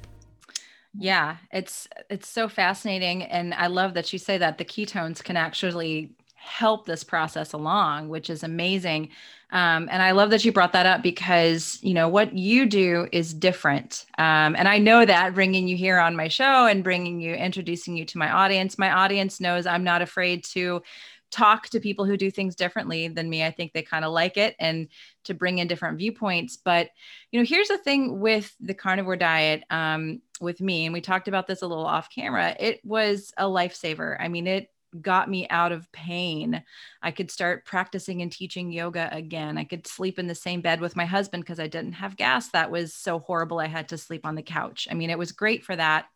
[0.94, 5.38] Yeah, it's it's so fascinating and I love that you say that the ketones can
[5.38, 9.08] actually help this process along, which is amazing.
[9.52, 13.08] Um, and I love that you brought that up because you know what you do
[13.10, 14.04] is different.
[14.18, 17.96] Um, and I know that bringing you here on my show and bringing you, introducing
[17.96, 18.78] you to my audience.
[18.78, 20.82] My audience knows I'm not afraid to
[21.30, 23.42] talk to people who do things differently than me.
[23.42, 24.88] I think they kind of like it and
[25.24, 26.58] to bring in different viewpoints.
[26.62, 26.90] But,
[27.30, 31.28] you know, here's the thing with the carnivore diet um, with me, and we talked
[31.28, 34.16] about this a little off camera, it was a lifesaver.
[34.20, 34.68] I mean, it
[35.00, 36.62] got me out of pain.
[37.02, 39.56] I could start practicing and teaching yoga again.
[39.56, 42.48] I could sleep in the same bed with my husband because I didn't have gas.
[42.48, 43.58] That was so horrible.
[43.58, 44.88] I had to sleep on the couch.
[44.90, 46.06] I mean, it was great for that.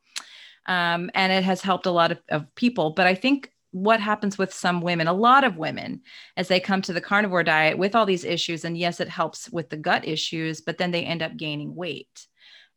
[0.67, 2.91] Um, and it has helped a lot of, of people.
[2.91, 6.03] But I think what happens with some women, a lot of women,
[6.37, 8.65] as they come to the carnivore diet with all these issues.
[8.65, 12.27] And yes, it helps with the gut issues, but then they end up gaining weight.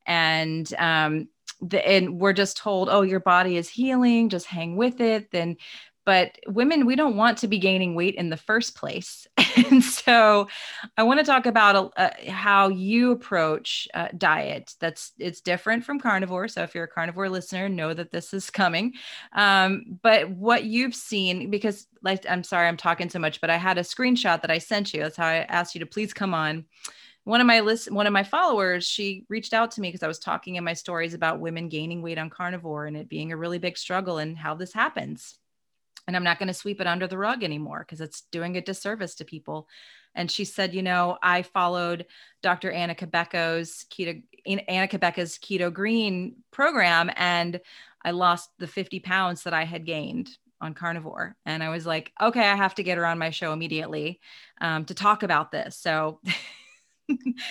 [0.05, 1.27] And um,
[1.62, 5.32] the, and we're just told, oh, your body is healing, just hang with it.
[5.32, 5.58] Then
[6.10, 9.28] but women we don't want to be gaining weight in the first place
[9.69, 10.48] and so
[10.98, 16.00] i want to talk about uh, how you approach uh, diet that's it's different from
[16.00, 18.91] carnivore so if you're a carnivore listener know that this is coming
[19.34, 23.58] um, but what you've seen because like i'm sorry i'm talking so much but i
[23.58, 26.34] had a screenshot that i sent you that's how i asked you to please come
[26.34, 26.65] on
[27.23, 30.08] one of my list one of my followers she reached out to me because i
[30.08, 33.38] was talking in my stories about women gaining weight on carnivore and it being a
[33.38, 35.39] really big struggle and how this happens
[36.10, 38.62] and I'm not going to sweep it under the rug anymore because it's doing a
[38.62, 39.67] disservice to people.
[40.15, 42.08] And she said, you know, I followed
[42.41, 42.71] Dr.
[42.71, 47.62] Anna Cabeco's keto, Anna Cabeca's keto green program, and
[48.03, 50.32] I lost the 50 pounds that I had gained.
[50.62, 51.38] on carnivore.
[51.45, 54.19] And I was like, okay, I have to get her on my show immediately
[54.60, 55.77] um, to talk about this.
[55.77, 56.19] So,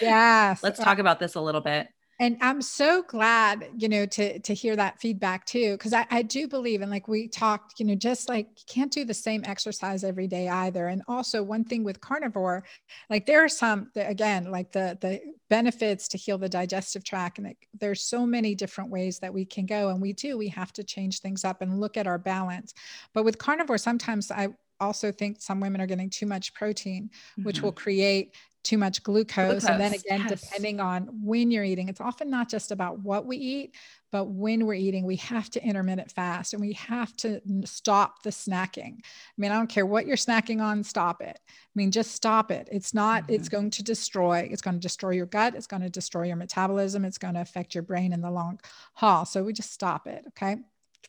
[0.00, 1.88] yes, let's talk about this a little bit
[2.20, 6.22] and i'm so glad you know to to hear that feedback too because I, I
[6.22, 9.42] do believe and like we talked you know just like you can't do the same
[9.44, 12.64] exercise every day either and also one thing with carnivore
[13.10, 17.46] like there are some again like the the benefits to heal the digestive tract and
[17.46, 20.72] like, there's so many different ways that we can go and we do we have
[20.72, 22.74] to change things up and look at our balance
[23.14, 24.48] but with carnivore sometimes i
[24.80, 27.42] also think some women are getting too much protein, mm-hmm.
[27.44, 27.82] which will mm-hmm.
[27.82, 28.34] create
[28.68, 29.62] too much glucose.
[29.62, 29.64] glucose.
[29.64, 30.42] And then again, yes.
[30.42, 33.74] depending on when you're eating, it's often not just about what we eat,
[34.12, 38.28] but when we're eating, we have to intermittent fast and we have to stop the
[38.28, 38.98] snacking.
[38.98, 41.38] I mean, I don't care what you're snacking on, stop it.
[41.48, 42.68] I mean, just stop it.
[42.70, 43.34] It's not, mm-hmm.
[43.34, 46.36] it's going to destroy, it's going to destroy your gut, it's going to destroy your
[46.36, 48.60] metabolism, it's going to affect your brain in the long
[48.92, 49.24] haul.
[49.24, 50.24] So we just stop it.
[50.28, 50.58] Okay.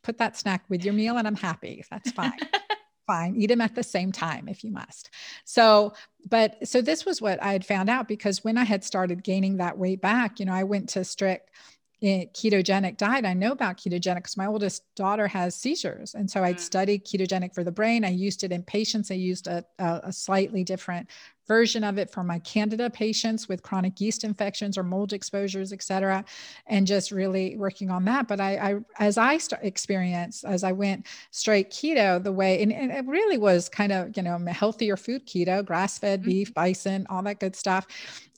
[0.01, 1.83] Put that snack with your meal and I'm happy.
[1.91, 2.37] That's fine.
[3.09, 3.35] fine.
[3.35, 5.09] Eat them at the same time if you must.
[5.43, 5.93] So,
[6.29, 9.57] but so this was what I had found out because when I had started gaining
[9.57, 11.49] that weight back, you know, I went to strict
[12.01, 13.25] ketogenic diet.
[13.25, 16.15] I know about ketogenic because my oldest daughter has seizures.
[16.15, 16.61] And so I'd mm.
[16.61, 18.05] studied ketogenic for the brain.
[18.05, 19.11] I used it in patients.
[19.11, 21.09] I used a, a, a slightly different
[21.49, 25.81] version of it for my candida patients with chronic yeast infections or mold exposures, et
[25.81, 26.23] cetera,
[26.67, 28.27] and just really working on that.
[28.27, 32.71] But I, I as I start experience, as I went straight keto, the way, and,
[32.71, 36.29] and, it really was kind of, you know, healthier food keto, grass fed mm-hmm.
[36.29, 37.87] beef, bison, all that good stuff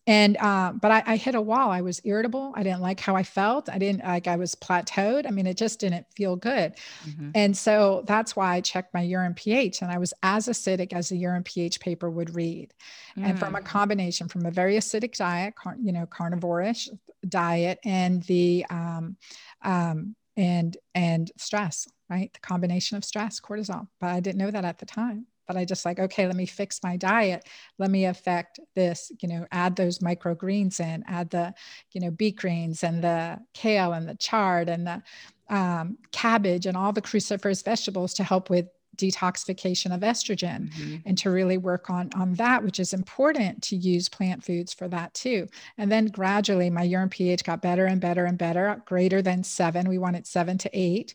[0.08, 3.16] and uh, but I, I, hit a wall i was irritable i didn't like how
[3.16, 6.74] i felt i didn't like i was plateaued i mean it just didn't feel good
[7.08, 7.30] mm-hmm.
[7.36, 11.10] and so that's why i checked my urine ph and i was as acidic as
[11.10, 12.74] the urine ph paper would read
[13.18, 13.26] mm.
[13.26, 13.66] and from a mm.
[13.66, 16.90] combination from a very acidic diet car, you know carnivorish
[17.28, 19.16] diet and the um,
[19.62, 24.66] um, and and stress right the combination of stress cortisol but i didn't know that
[24.66, 27.46] at the time but I just like, okay, let me fix my diet.
[27.78, 31.54] Let me affect this, you know, add those microgreens in, add the,
[31.92, 35.04] you know, beet greens and the kale and the chard and the
[35.50, 40.96] um, cabbage and all the cruciferous vegetables to help with detoxification of estrogen mm-hmm.
[41.06, 44.90] and to really work on on that which is important to use plant foods for
[44.90, 49.22] that too and then gradually my urine ph got better and better and better greater
[49.22, 51.14] than 7 we want it 7 to 8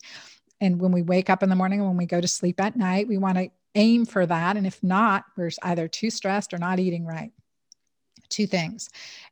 [0.63, 2.77] and when we wake up in the morning and when we go to sleep at
[2.77, 4.57] night we want to aim for that.
[4.57, 7.31] And if not, we're either too stressed or not eating right.
[8.29, 8.91] Two things.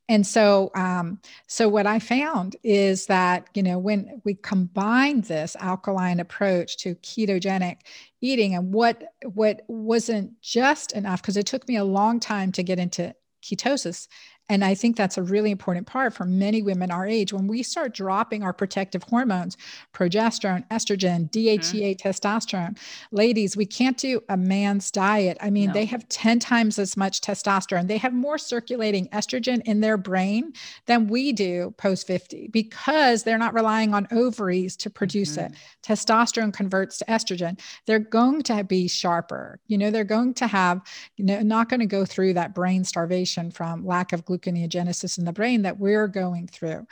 [0.08, 5.56] And so, um, so what I found is that, you know, when we combine this
[5.56, 7.78] alkaline approach to ketogenic
[8.20, 9.02] eating and what,
[9.32, 14.06] what wasn't just enough, because it took me a long time to get into ketosis
[14.50, 17.32] and I think that's a really important part for many women our age.
[17.32, 19.56] When we start dropping our protective hormones,
[19.94, 22.08] progesterone, estrogen, DHEA, mm-hmm.
[22.08, 22.78] testosterone,
[23.10, 25.38] ladies, we can't do a man's diet.
[25.40, 25.72] I mean, no.
[25.72, 27.88] they have 10 times as much testosterone.
[27.88, 30.52] They have more circulating estrogen in their brain
[30.84, 35.54] than we do post 50 because they're not relying on ovaries to produce mm-hmm.
[35.54, 35.58] it.
[35.82, 37.58] Testosterone converts to estrogen.
[37.86, 39.58] They're going to be sharper.
[39.68, 40.82] You know, they're going to have,
[41.16, 45.24] you know, not going to go through that brain starvation from lack of gluconeogenesis in
[45.24, 46.86] the brain that we're going through.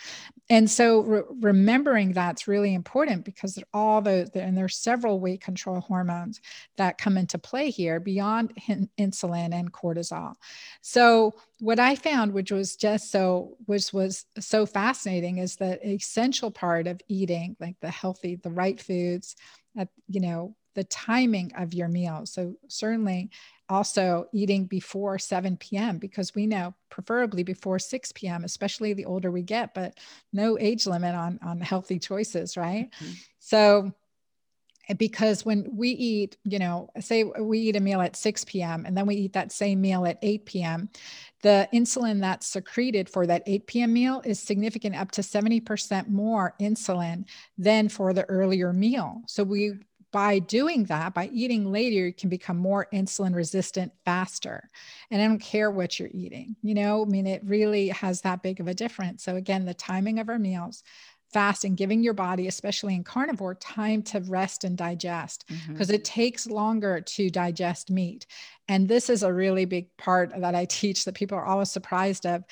[0.50, 5.80] And so re- remembering that's really important because all those, and there's several weight control
[5.80, 6.40] hormones
[6.76, 10.34] that come into play here beyond in- insulin and cortisol.
[10.80, 16.50] So what I found, which was just so, which was so fascinating is the essential
[16.50, 19.36] part of eating like the healthy, the right foods,
[19.76, 22.32] at, you know, the timing of your meals.
[22.32, 23.30] So certainly
[23.72, 25.98] also eating before 7 p.m.
[25.98, 29.98] because we know preferably before 6 p.m., especially the older we get, but
[30.32, 32.90] no age limit on, on healthy choices, right?
[33.00, 33.12] Mm-hmm.
[33.38, 33.92] So
[34.98, 38.84] because when we eat, you know, say we eat a meal at 6 p.m.
[38.84, 40.88] and then we eat that same meal at 8 p.m.,
[41.42, 43.92] the insulin that's secreted for that 8 p.m.
[43.92, 47.24] meal is significant up to 70% more insulin
[47.58, 49.22] than for the earlier meal.
[49.26, 49.74] So we
[50.12, 54.70] by doing that, by eating later, you can become more insulin resistant faster.
[55.10, 58.42] And I don't care what you're eating, you know, I mean, it really has that
[58.42, 59.24] big of a difference.
[59.24, 60.84] So, again, the timing of our meals,
[61.32, 65.94] fast and giving your body, especially in carnivore, time to rest and digest because mm-hmm.
[65.94, 68.26] it takes longer to digest meat.
[68.68, 72.26] And this is a really big part that I teach that people are always surprised
[72.26, 72.44] of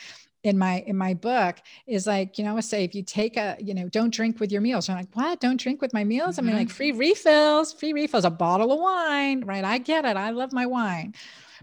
[0.42, 3.56] in my in my book is like you know I say if you take a
[3.60, 4.88] you know don't drink with your meals.
[4.88, 5.40] I'm like what?
[5.40, 6.36] Don't drink with my meals?
[6.36, 6.44] Mm-hmm.
[6.44, 9.64] i mean like free refills free refills a bottle of wine right?
[9.64, 10.16] I get it.
[10.16, 11.14] I love my wine.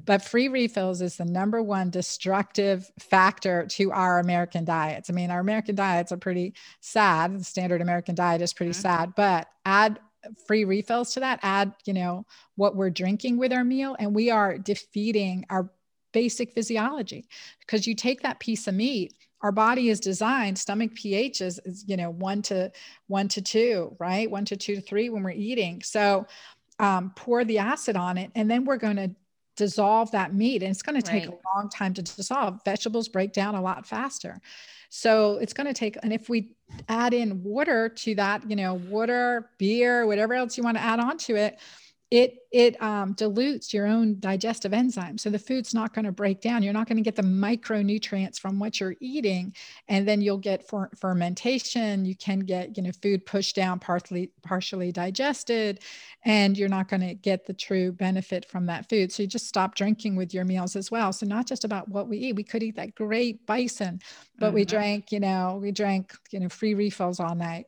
[0.06, 5.10] But free refills is the number one destructive factor to our american diets.
[5.10, 7.40] I mean our american diets are pretty sad.
[7.40, 8.82] The standard american diet is pretty mm-hmm.
[8.82, 9.14] sad.
[9.16, 10.00] But add
[10.46, 12.26] free refills to that, add, you know,
[12.56, 15.72] what we're drinking with our meal, and we are defeating our
[16.12, 17.28] basic physiology.
[17.60, 21.84] Because you take that piece of meat our body is designed stomach ph is, is,
[21.88, 22.72] you know one to
[23.08, 24.30] one to two right?
[24.30, 25.82] One to two to three when we're eating.
[25.84, 26.26] So
[26.80, 29.12] um, pour the acid on it and then we're going to
[29.56, 31.34] dissolve that meat and it's going to take right.
[31.34, 32.60] a long time to dissolve.
[32.64, 34.40] Vegetables break down a lot faster.
[34.90, 36.56] So it's going to take and if we
[36.88, 41.00] add in water to that you know water beer whatever else you want to add
[41.00, 41.60] on to it
[42.10, 45.20] it it um, dilutes your own digestive enzymes.
[45.20, 46.64] So the food's not going to break down.
[46.64, 49.54] You're not going to get the micronutrients from what you're eating
[49.90, 52.06] and then you'll get fer- fermentation.
[52.06, 55.82] You can get you know food pushed down partially partially digested
[56.24, 59.12] and you're not going to get the true benefit from that food.
[59.12, 61.12] So you just stop drinking with your meals as well.
[61.12, 62.38] So not just about what we eat.
[62.38, 64.00] We could eat that great bison
[64.40, 64.56] but mm-hmm.
[64.56, 67.68] we drank you know we drank you know free refills all night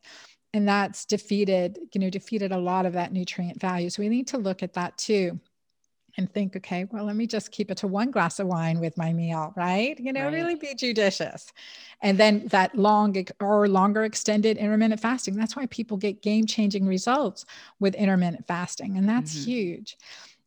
[0.54, 3.90] and that's defeated you know defeated a lot of that nutrient value.
[3.90, 5.40] So we need to look at that too
[6.18, 8.98] and think okay well let me just keep it to one glass of wine with
[8.98, 10.00] my meal right?
[10.00, 10.34] You know right.
[10.34, 11.52] really be judicious.
[12.02, 16.86] And then that long or longer extended intermittent fasting that's why people get game changing
[16.88, 17.46] results
[17.80, 19.50] with intermittent fasting and that's mm-hmm.
[19.52, 19.98] huge.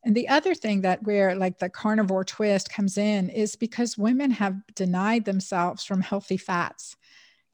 [0.05, 4.32] And the other thing that where like the carnivore twist comes in is because women
[4.32, 6.96] have denied themselves from healthy fats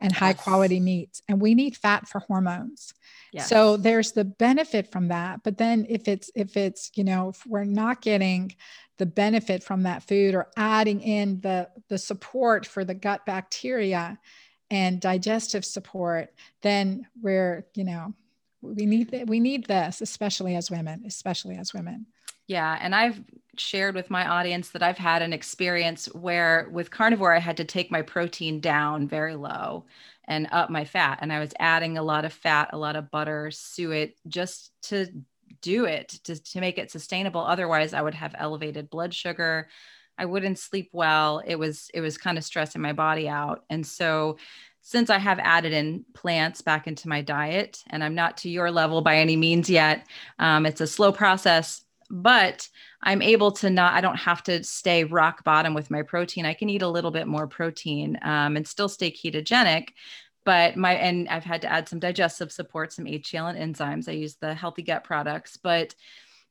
[0.00, 2.94] and high quality meats and we need fat for hormones.
[3.32, 3.48] Yes.
[3.48, 7.46] so there's the benefit from that but then if it's if it's you know if
[7.46, 8.54] we're not getting
[8.96, 14.18] the benefit from that food or adding in the the support for the gut bacteria
[14.70, 16.32] and digestive support
[16.62, 18.14] then we're you know
[18.60, 22.06] we need that we need this especially as women especially as women
[22.48, 22.78] yeah.
[22.80, 23.22] And I've
[23.56, 27.64] shared with my audience that I've had an experience where with carnivore, I had to
[27.64, 29.84] take my protein down very low
[30.24, 31.18] and up my fat.
[31.20, 35.06] And I was adding a lot of fat, a lot of butter, suet, just to
[35.60, 37.40] do it, to, to make it sustainable.
[37.40, 39.68] Otherwise, I would have elevated blood sugar.
[40.16, 41.42] I wouldn't sleep well.
[41.46, 43.64] It was it was kind of stressing my body out.
[43.70, 44.38] And so
[44.80, 48.70] since I have added in plants back into my diet, and I'm not to your
[48.70, 50.06] level by any means yet,
[50.38, 52.68] um, it's a slow process but
[53.02, 56.46] I'm able to not, I don't have to stay rock bottom with my protein.
[56.46, 59.88] I can eat a little bit more protein um, and still stay ketogenic.
[60.44, 64.08] But my, and I've had to add some digestive support, some HCL and enzymes.
[64.08, 65.94] I use the healthy gut products, but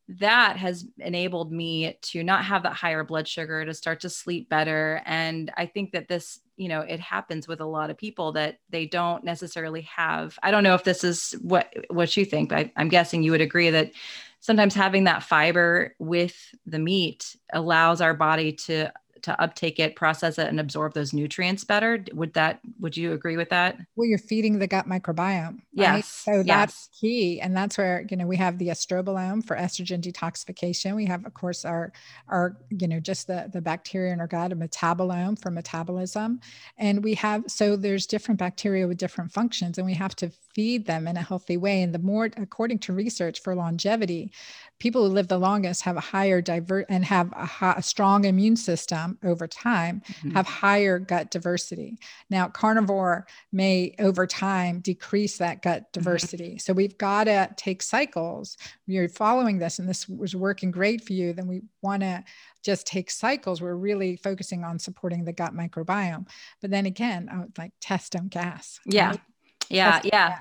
[0.10, 4.50] that has enabled me to not have that higher blood sugar, to start to sleep
[4.50, 5.02] better.
[5.06, 8.60] And I think that this, you know, it happens with a lot of people that
[8.70, 10.38] they don't necessarily have.
[10.42, 13.32] I don't know if this is what what you think, but I, I'm guessing you
[13.32, 13.92] would agree that
[14.40, 16.36] sometimes having that fiber with
[16.66, 18.92] the meat allows our body to
[19.24, 22.04] to uptake it, process it, and absorb those nutrients better.
[22.14, 23.78] Would that would you agree with that?
[23.96, 25.48] Well, you're feeding the gut microbiome.
[25.48, 25.62] Right?
[25.74, 26.08] Yes.
[26.08, 26.46] So yes.
[26.46, 27.42] that's key.
[27.42, 30.96] And that's where, you know, we have the estrobolome for estrogen detoxification.
[30.96, 31.92] We have, of course, our
[32.28, 36.40] our, you know, just the, the bacteria in our gut, a metabolome for metabolism.
[36.78, 40.88] And we have so there's different bacteria with different functions, and we have to feed
[40.88, 41.84] them in a healthy way.
[41.84, 44.32] And the more, according to research for longevity,
[44.80, 48.56] people who live the longest have a higher divert and have a, a strong immune
[48.56, 50.32] system over time mm-hmm.
[50.32, 51.98] have higher gut diversity
[52.30, 56.00] now carnivore may over time decrease that gut mm-hmm.
[56.00, 56.58] diversity mm-hmm.
[56.58, 61.14] so we've got to take cycles you're following this and this was working great for
[61.14, 62.24] you then we want to
[62.64, 66.28] just take cycles we're really focusing on supporting the gut microbiome
[66.62, 69.22] but then again oh, like test don't gas yeah right?
[69.70, 70.40] Yeah yeah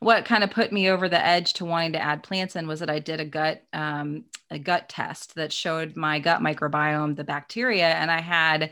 [0.00, 2.80] what kind of put me over the edge to wanting to add plants in was
[2.80, 7.24] that I did a gut um, a gut test that showed my gut microbiome, the
[7.24, 8.70] bacteria, and I had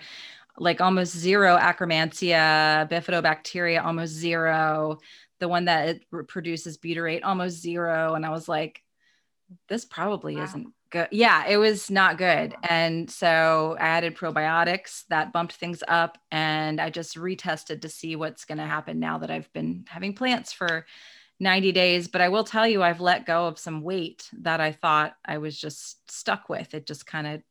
[0.59, 4.99] like almost zero Akkermansia, bifidobacteria, almost zero.
[5.39, 8.15] The one that produces butyrate, almost zero.
[8.15, 8.83] And I was like,
[9.69, 10.45] this probably wow.
[10.45, 11.09] isn't good.
[11.11, 12.55] Yeah, it was not good.
[12.69, 18.17] And so I added probiotics that bumped things up and I just retested to see
[18.17, 20.87] what's going to happen now that I've been having plants for
[21.41, 22.09] 90 days.
[22.09, 25.39] But I will tell you, I've let go of some weight that I thought I
[25.39, 26.75] was just stuck with.
[26.75, 27.43] It just kind of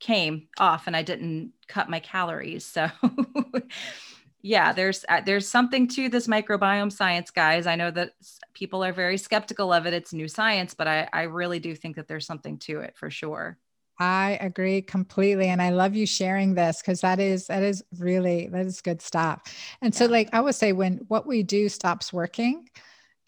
[0.00, 2.64] came off and I didn't cut my calories.
[2.64, 2.88] So
[4.42, 7.66] yeah there's uh, there's something to this microbiome science guys.
[7.66, 8.12] I know that
[8.54, 9.94] people are very skeptical of it.
[9.94, 13.10] It's new science but i i really do think that there's something to it for
[13.10, 13.58] sure.
[13.98, 18.48] I agree completely and i love you sharing this because that is that is really
[18.48, 19.42] that is good stuff.
[19.82, 19.98] And yeah.
[19.98, 22.68] so like i would say when what we do stops working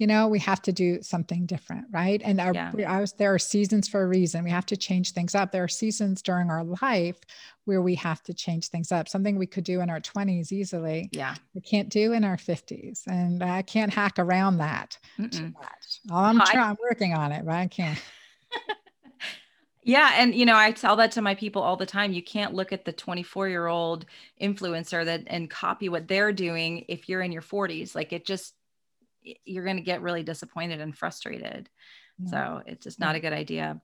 [0.02, 2.20] you know, we have to do something different, right?
[2.24, 2.72] And our, yeah.
[2.88, 4.42] I was, there are seasons for a reason.
[4.42, 5.52] We have to change things up.
[5.52, 7.20] There are seasons during our life
[7.66, 9.08] where we have to change things up.
[9.08, 11.08] Something we could do in our 20s easily.
[11.12, 11.36] Yeah.
[11.54, 13.06] We can't do in our 50s.
[13.06, 14.98] And I can't hack around that
[15.30, 16.00] too much.
[16.10, 18.02] I'm, trying, I'm working on it, but I can't.
[19.84, 20.12] Yeah.
[20.14, 22.12] And, you know, I tell that to my people all the time.
[22.12, 24.06] You can't look at the 24 year old
[24.40, 27.92] influencer that and copy what they're doing if you're in your 40s.
[27.92, 28.54] Like it just,
[29.44, 31.68] you're going to get really disappointed and frustrated.
[32.18, 32.30] Yeah.
[32.30, 33.80] So it's just not a good idea.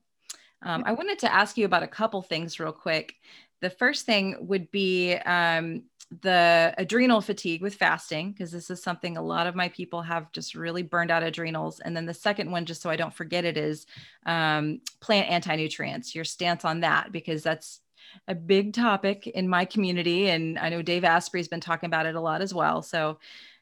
[0.63, 3.15] Um, I wanted to ask you about a couple things real quick.
[3.61, 5.85] The first thing would be um,
[6.23, 10.33] the adrenal fatigue with fasting, because this is something a lot of my people have
[10.33, 11.81] just really burned out adrenals.
[11.81, 13.87] And then the second one, just so I don't forget it, is
[14.27, 17.81] um, plant anti nutrients, your stance on that, because that's
[18.27, 20.31] a big topic in my community.
[20.31, 22.83] And I know Dave Asprey's been talking about it a lot as well.
[22.83, 23.19] So,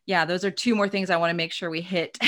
[0.06, 2.18] yeah, those are two more things I want to make sure we hit.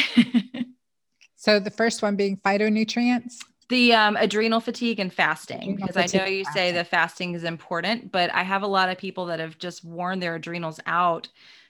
[1.37, 3.37] so, the first one being phytonutrients?
[3.69, 8.11] The um, adrenal fatigue and fasting because i know you say the fasting is important
[8.11, 11.29] but i have a lot of people that have just worn their adrenals out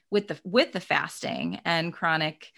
[0.09, 2.53] with the with the fasting and chronic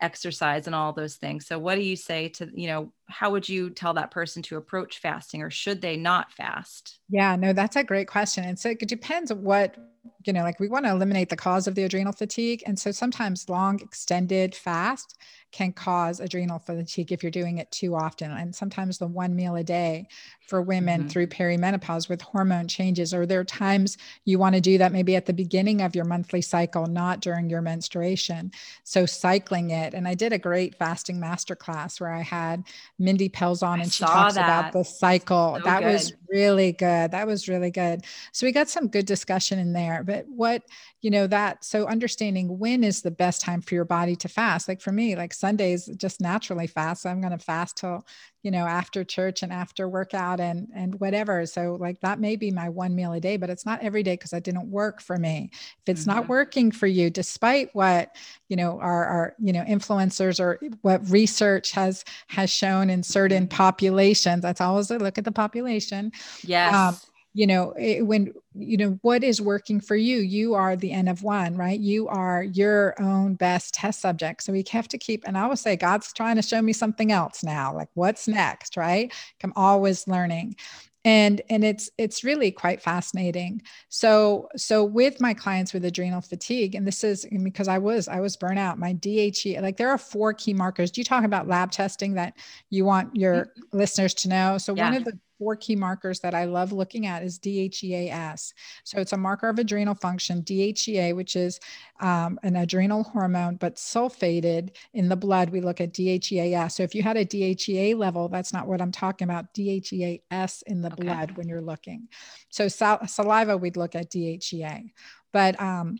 [0.00, 1.46] exercise and all those things.
[1.46, 4.56] So what do you say to you know how would you tell that person to
[4.56, 8.70] approach fasting or should they not fast yeah no that's a great question and so
[8.70, 9.76] it depends what
[10.24, 12.90] you know like we want to eliminate the cause of the adrenal fatigue and so
[12.90, 15.16] sometimes long extended fast
[15.56, 18.30] can cause adrenal fatigue if you're doing it too often.
[18.30, 20.06] And sometimes the one meal a day
[20.48, 21.08] for women mm-hmm.
[21.08, 23.96] through perimenopause with hormone changes, or there are times
[24.26, 27.48] you want to do that maybe at the beginning of your monthly cycle, not during
[27.48, 28.52] your menstruation.
[28.84, 29.94] So cycling it.
[29.94, 32.64] And I did a great fasting masterclass where I had
[32.98, 34.44] Mindy Pelz on and she talks that.
[34.44, 35.56] about the cycle.
[35.58, 35.92] So that good.
[35.92, 37.10] was really good.
[37.10, 38.04] That was really good.
[38.32, 40.02] So we got some good discussion in there.
[40.02, 40.62] But what,
[41.02, 44.66] you know, that so understanding when is the best time for your body to fast.
[44.66, 47.02] Like for me, like Sundays just naturally fast.
[47.02, 48.06] So I'm going to fast till,
[48.42, 51.44] you know, after church and after workout and and whatever.
[51.46, 54.14] So like that may be my one meal a day, but it's not every day
[54.14, 55.50] because that didn't work for me.
[55.52, 56.10] If it's mm-hmm.
[56.10, 58.16] not working for you, despite what,
[58.48, 63.46] you know, our, our, you know, influencers or what research has has shown in certain
[63.46, 63.56] mm-hmm.
[63.56, 66.10] populations, that's always a look at the population.
[66.42, 66.74] Yes.
[66.74, 66.96] Um,
[67.36, 70.18] you know it, when you know what is working for you?
[70.18, 71.78] You are the n of one right?
[71.78, 74.42] You are your own best test subject.
[74.42, 77.12] So we have to keep and i always say god's trying to show me something
[77.12, 79.12] else now like what's next right?
[79.44, 80.56] I'm always learning.
[81.04, 83.62] And and it's it's really quite fascinating.
[83.90, 88.18] So so with my clients with adrenal fatigue and this is because i was i
[88.18, 90.90] was burnt out my dhe like there are four key markers.
[90.90, 92.34] Do you talk about lab testing that
[92.70, 93.78] you want your mm-hmm.
[93.78, 94.58] listeners to know?
[94.58, 94.84] So yeah.
[94.88, 98.52] one of the four key markers that I love looking at is DHEAS.
[98.84, 101.60] So it's a marker of adrenal function, DHEA, which is
[102.00, 106.72] um, an adrenal hormone, but sulfated in the blood, we look at DHEAS.
[106.72, 110.82] So if you had a DHEA level, that's not what I'm talking about, DHEAS in
[110.82, 111.02] the okay.
[111.02, 112.08] blood when you're looking.
[112.50, 114.92] So sal- saliva, we'd look at DHEA.
[115.32, 115.98] But um,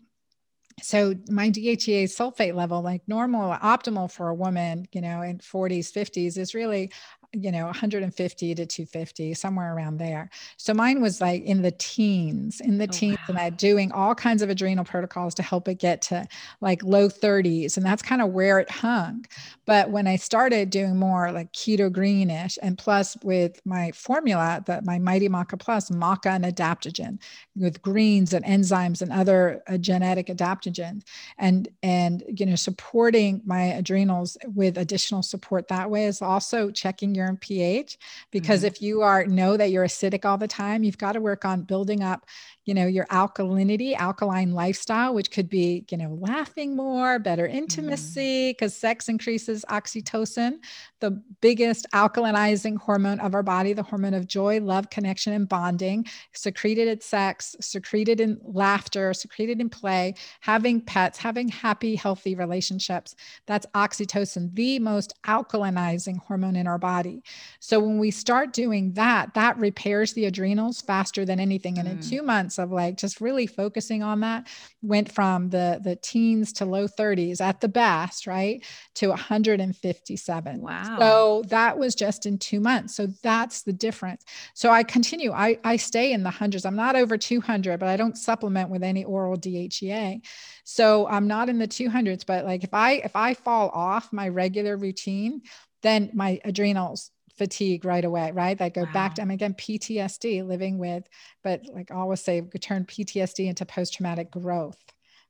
[0.81, 5.91] so my DHEA sulfate level, like normal, optimal for a woman, you know, in 40s,
[5.91, 6.91] 50s, is really
[7.33, 12.61] you know 150 to 250 somewhere around there so mine was like in the teens
[12.61, 13.25] in the oh, teens wow.
[13.29, 16.25] and i doing all kinds of adrenal protocols to help it get to
[16.61, 19.25] like low 30s and that's kind of where it hung
[19.65, 24.85] but when i started doing more like keto greenish and plus with my formula that
[24.85, 27.19] my mighty maca plus maca and adaptogen
[27.57, 31.03] with greens and enzymes and other uh, genetic adaptogens
[31.37, 37.13] and and you know supporting my adrenals with additional support that way is also checking
[37.13, 37.97] your pH
[38.31, 38.67] because mm-hmm.
[38.67, 41.63] if you are know that you're acidic all the time, you've got to work on
[41.63, 42.25] building up
[42.67, 47.57] you know your alkalinity alkaline lifestyle which could be you know laughing more better mm-hmm.
[47.57, 48.79] intimacy because mm.
[48.79, 50.57] sex increases oxytocin
[50.99, 51.11] the
[51.41, 56.87] biggest alkalinizing hormone of our body the hormone of joy love connection and bonding secreted
[56.87, 63.15] at sex secreted in laughter secreted in play having pets having happy healthy relationships
[63.45, 67.23] that's oxytocin the most alkalinizing hormone in our body
[67.61, 71.91] so when we start doing that that repairs the adrenals faster than anything and mm.
[71.91, 74.47] in two months of like just really focusing on that
[74.81, 78.63] went from the the teens to low 30s at the best right
[78.95, 82.95] to 157 wow so that was just in two months.
[82.95, 84.23] So that's the difference.
[84.53, 86.65] So i continue i i stay in the hundreds.
[86.65, 90.21] I'm not over 200 but i don't supplement with any oral dhea
[90.63, 94.27] so i'm not in the 200s but like if i if i fall off my
[94.27, 95.41] regular routine
[95.83, 98.57] then my adrenals fatigue right away, right?
[98.57, 98.93] That go wow.
[98.93, 101.07] back to, mean, again, PTSD living with,
[101.43, 104.81] but like I always say, turn PTSD into post traumatic growth,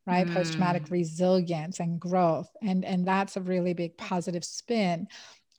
[0.08, 0.34] right mm.
[0.34, 5.08] post-traumatic resilience and growth and and that's a really big positive spin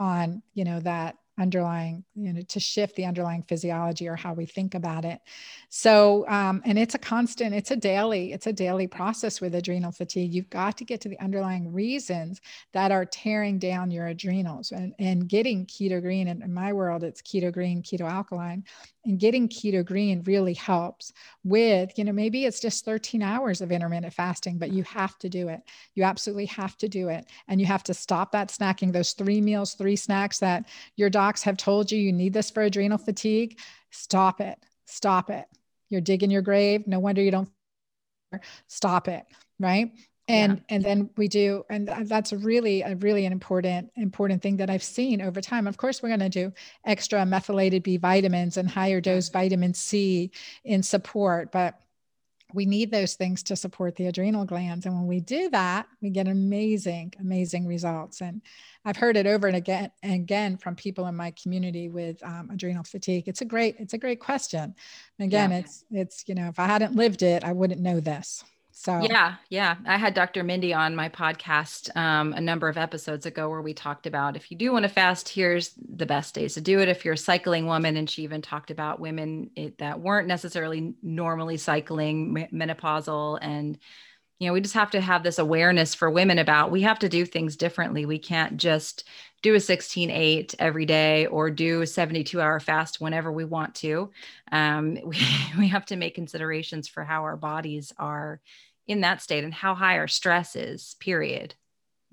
[0.00, 4.44] on you know that underlying you know to shift the underlying physiology or how we
[4.44, 5.20] think about it.
[5.68, 9.92] So um, and it's a constant it's a daily it's a daily process with adrenal
[9.92, 10.34] fatigue.
[10.34, 12.40] You've got to get to the underlying reasons
[12.72, 16.28] that are tearing down your adrenals and, and getting keto green.
[16.28, 18.64] And in my world it's keto green keto alkaline.
[19.04, 21.12] And getting keto green really helps
[21.44, 25.28] with you know maybe it's just 13 hours of intermittent fasting but you have to
[25.28, 25.60] do it.
[25.94, 27.26] You absolutely have to do it.
[27.46, 28.92] And you have to stop that snacking.
[28.92, 32.62] Those three meals three snacks that your docs have told you you need this for
[32.62, 33.58] adrenal fatigue
[33.90, 34.58] stop it.
[34.86, 35.46] Stop it.
[35.88, 36.86] You're digging your grave.
[36.86, 37.50] No wonder you don't
[38.66, 39.24] stop it
[39.58, 39.90] right?
[40.28, 40.74] And yeah.
[40.74, 44.82] and then we do and that's really a really an important important thing that i've
[44.82, 45.66] seen over time.
[45.66, 46.52] Of course we're going to do
[46.84, 50.30] extra methylated b vitamins and higher dose vitamin c
[50.64, 51.80] in support but
[52.54, 56.10] we need those things to support the adrenal glands and when we do that we
[56.10, 58.40] get amazing amazing results and
[58.84, 62.50] i've heard it over and again and again from people in my community with um,
[62.50, 63.28] adrenal fatigue.
[63.28, 64.74] It's a great it's a great question.
[65.18, 65.58] And again yeah.
[65.58, 68.44] it's it's you know if i hadn't lived it i wouldn't know this
[68.80, 69.74] so yeah, yeah.
[69.86, 70.44] I had Dr.
[70.44, 74.52] Mindy on my podcast um, a number of episodes ago where we talked about if
[74.52, 76.88] you do want to fast, here's the best days to do it.
[76.88, 80.94] If you're a cycling woman, and she even talked about women it, that weren't necessarily
[81.02, 83.80] normally cycling, menopausal, and
[84.38, 87.08] you know we just have to have this awareness for women about we have to
[87.08, 88.06] do things differently.
[88.06, 89.08] We can't just
[89.42, 93.74] do a 16 8 every day or do a 72 hour fast whenever we want
[93.76, 94.10] to.
[94.52, 95.18] Um, we,
[95.58, 98.40] we have to make considerations for how our bodies are
[98.88, 101.54] in that state and how high our stress is, period.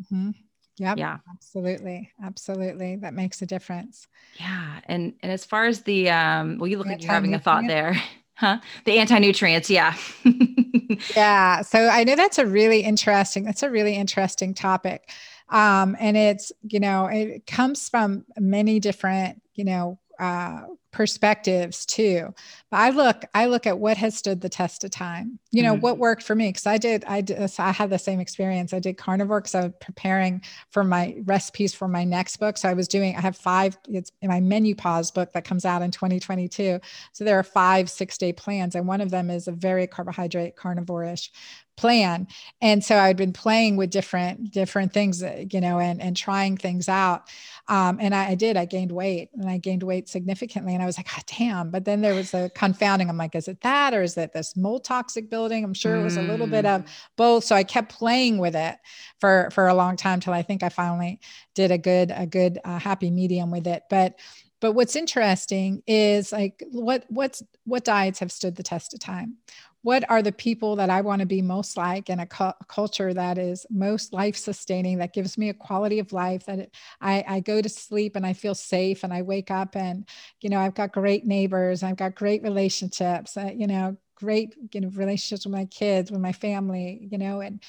[0.04, 0.32] Mm-hmm.
[0.78, 1.18] Yep, yeah.
[1.34, 2.12] Absolutely.
[2.22, 2.98] Absolutely.
[2.98, 4.08] That makes a difference.
[4.38, 4.82] Yeah.
[4.86, 7.64] And and as far as the um well, you look like you're having a thought
[7.68, 7.96] there.
[8.38, 8.60] Huh?
[8.84, 9.96] The anti-nutrients, yeah.
[11.16, 11.62] yeah.
[11.62, 15.10] So I know that's a really interesting, that's a really interesting topic.
[15.48, 20.62] Um, and it's, you know, it comes from many different, you know, uh,
[20.96, 22.34] perspectives too.
[22.72, 25.40] But i look i look at what has stood the test of time.
[25.52, 25.82] You know mm-hmm.
[25.82, 26.48] what worked for me?
[26.48, 28.74] Because i did i did i had the same experience.
[28.74, 30.42] I did carnivore because i was preparing
[30.72, 32.58] for my recipes for my next book.
[32.58, 35.82] So i was doing i have five it's in my menopause book that comes out
[35.82, 36.80] in 2022
[37.12, 40.56] so there are five six day plans and one of them is a very carbohydrate
[40.56, 41.30] carnivore-ish
[41.78, 42.28] plan.
[42.62, 46.58] And so i'd been playing with different different things uh, you know and and trying
[46.58, 47.30] things out.
[47.68, 50.86] Um, and I, I, did i gained weight and i gained weight significantly and i
[50.86, 51.72] was like god damn.
[51.72, 54.56] But then there was a confounding i'm like is it that or is it this
[54.56, 55.64] mold toxic building?
[55.64, 56.88] I'm sure it was a little bit of mm.
[57.16, 57.44] both.
[57.44, 58.78] So i kept playing with it
[59.20, 61.20] for for a long time till i think i finally
[61.54, 63.84] did a good a good uh, happy medium with it.
[63.90, 64.20] But
[64.62, 69.38] but what's interesting is like what what's what diets have stood the test of time
[69.86, 73.14] what are the people that I want to be most like in a, cu- culture
[73.14, 77.24] that is most life sustaining, that gives me a quality of life, that it, I,
[77.28, 80.10] I go to sleep and I feel safe and I wake up and,
[80.42, 84.82] you know, I've got great neighbors, I've got great relationships, uh, you know, great you
[84.82, 87.62] know, relationships with my kids, with my family, you know, and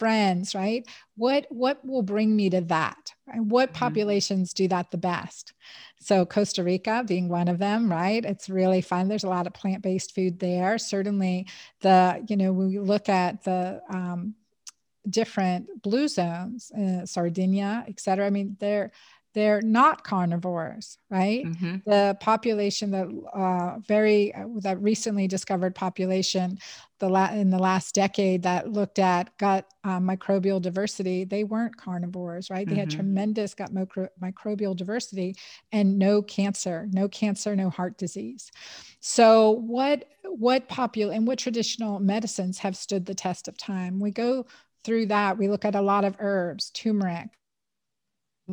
[0.00, 0.84] friends, right?
[1.16, 3.12] What what will bring me to that?
[3.28, 3.40] Right?
[3.40, 3.78] What mm-hmm.
[3.78, 5.52] populations do that the best?
[6.00, 8.24] So Costa Rica being one of them, right?
[8.24, 9.06] It's really fun.
[9.06, 10.78] There's a lot of plant-based food there.
[10.78, 11.46] Certainly,
[11.82, 14.34] the you know when we look at the um,
[15.08, 18.26] different blue zones, uh, Sardinia, et cetera.
[18.26, 18.90] I mean, they're
[19.32, 21.44] they're not carnivores, right?
[21.44, 21.76] Mm-hmm.
[21.86, 26.58] The population that uh, very uh, that recently discovered population,
[26.98, 31.76] the la- in the last decade that looked at gut uh, microbial diversity, they weren't
[31.76, 32.66] carnivores, right?
[32.66, 32.80] They mm-hmm.
[32.80, 35.36] had tremendous gut micro- microbial diversity
[35.70, 38.50] and no cancer, no cancer, no heart disease.
[39.00, 44.00] So what what popular and what traditional medicines have stood the test of time?
[44.00, 44.46] We go
[44.82, 45.38] through that.
[45.38, 47.28] We look at a lot of herbs, turmeric,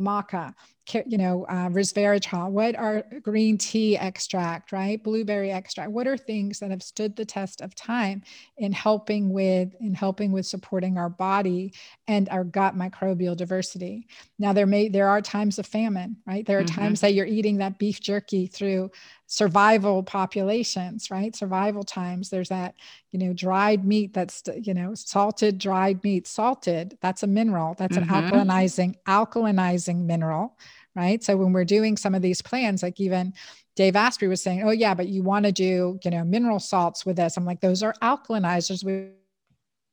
[0.00, 0.54] maca,
[0.94, 5.02] you know, uh, resveratrol, what are green tea extract, right?
[5.02, 5.90] Blueberry extract.
[5.90, 8.22] What are things that have stood the test of time
[8.56, 11.74] in helping with in helping with supporting our body
[12.06, 14.06] and our gut microbial diversity?
[14.38, 16.46] Now there may there are times of famine, right?
[16.46, 16.80] There are mm-hmm.
[16.80, 18.90] times that you're eating that beef jerky through
[19.28, 21.36] survival populations, right?
[21.36, 22.30] Survival times.
[22.30, 22.74] There's that,
[23.12, 26.26] you know, dried meat that's, you know, salted dried meat.
[26.26, 27.74] Salted, that's a mineral.
[27.74, 28.12] That's mm-hmm.
[28.12, 30.56] an alkalinizing, alkalinizing mineral
[30.98, 31.22] right?
[31.22, 33.32] So when we're doing some of these plans, like even
[33.76, 37.06] Dave Asprey was saying, oh yeah, but you want to do, you know, mineral salts
[37.06, 37.36] with this.
[37.36, 38.84] I'm like, those are alkalinizers.
[38.84, 39.10] We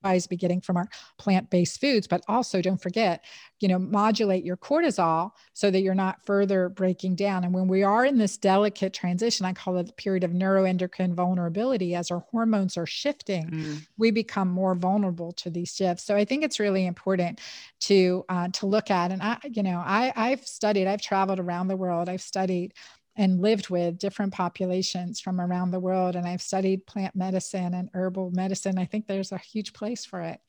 [0.06, 0.88] otherwise be getting from our
[1.18, 3.24] plant-based foods but also don't forget
[3.60, 7.84] you know modulate your cortisol so that you're not further breaking down and when we
[7.84, 12.20] are in this delicate transition i call it the period of neuroendocrine vulnerability as our
[12.32, 13.88] hormones are shifting mm.
[13.98, 17.40] we become more vulnerable to these shifts so i think it's really important
[17.80, 21.68] to uh, to look at and i you know i i've studied i've traveled around
[21.68, 22.74] the world i've studied
[23.18, 26.16] and lived with different populations from around the world.
[26.16, 28.78] And I've studied plant medicine and herbal medicine.
[28.78, 30.40] I think there's a huge place for it.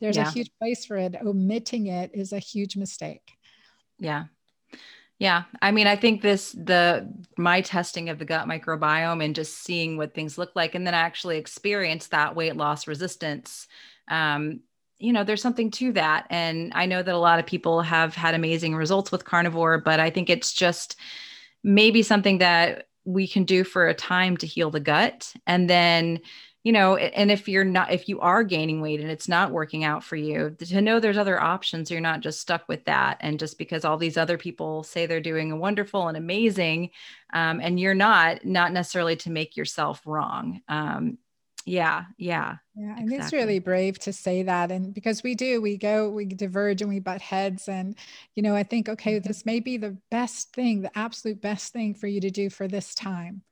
[0.00, 0.28] There's yeah.
[0.28, 1.16] a huge place for it.
[1.20, 3.32] Omitting it is a huge mistake.
[3.98, 4.26] Yeah.
[5.18, 5.44] Yeah.
[5.60, 9.96] I mean, I think this, the, my testing of the gut microbiome and just seeing
[9.96, 13.66] what things look like, and then actually experienced that weight loss resistance.
[14.08, 14.60] Um,
[14.98, 16.26] you know, there's something to that.
[16.30, 19.98] And I know that a lot of people have had amazing results with carnivore, but
[19.98, 20.96] I think it's just,
[21.62, 25.32] maybe something that we can do for a time to heal the gut.
[25.46, 26.20] And then
[26.64, 29.82] you know and if you're not if you are gaining weight and it's not working
[29.82, 33.18] out for you to know there's other options you're not just stuck with that.
[33.20, 36.90] And just because all these other people say they're doing a wonderful and amazing
[37.32, 40.62] um, and you're not not necessarily to make yourself wrong.
[40.68, 41.18] Um,
[41.64, 43.16] yeah yeah yeah and exactly.
[43.16, 46.90] it's really brave to say that and because we do we go we diverge and
[46.90, 47.96] we butt heads and
[48.34, 49.28] you know i think okay mm-hmm.
[49.28, 52.66] this may be the best thing the absolute best thing for you to do for
[52.66, 53.42] this time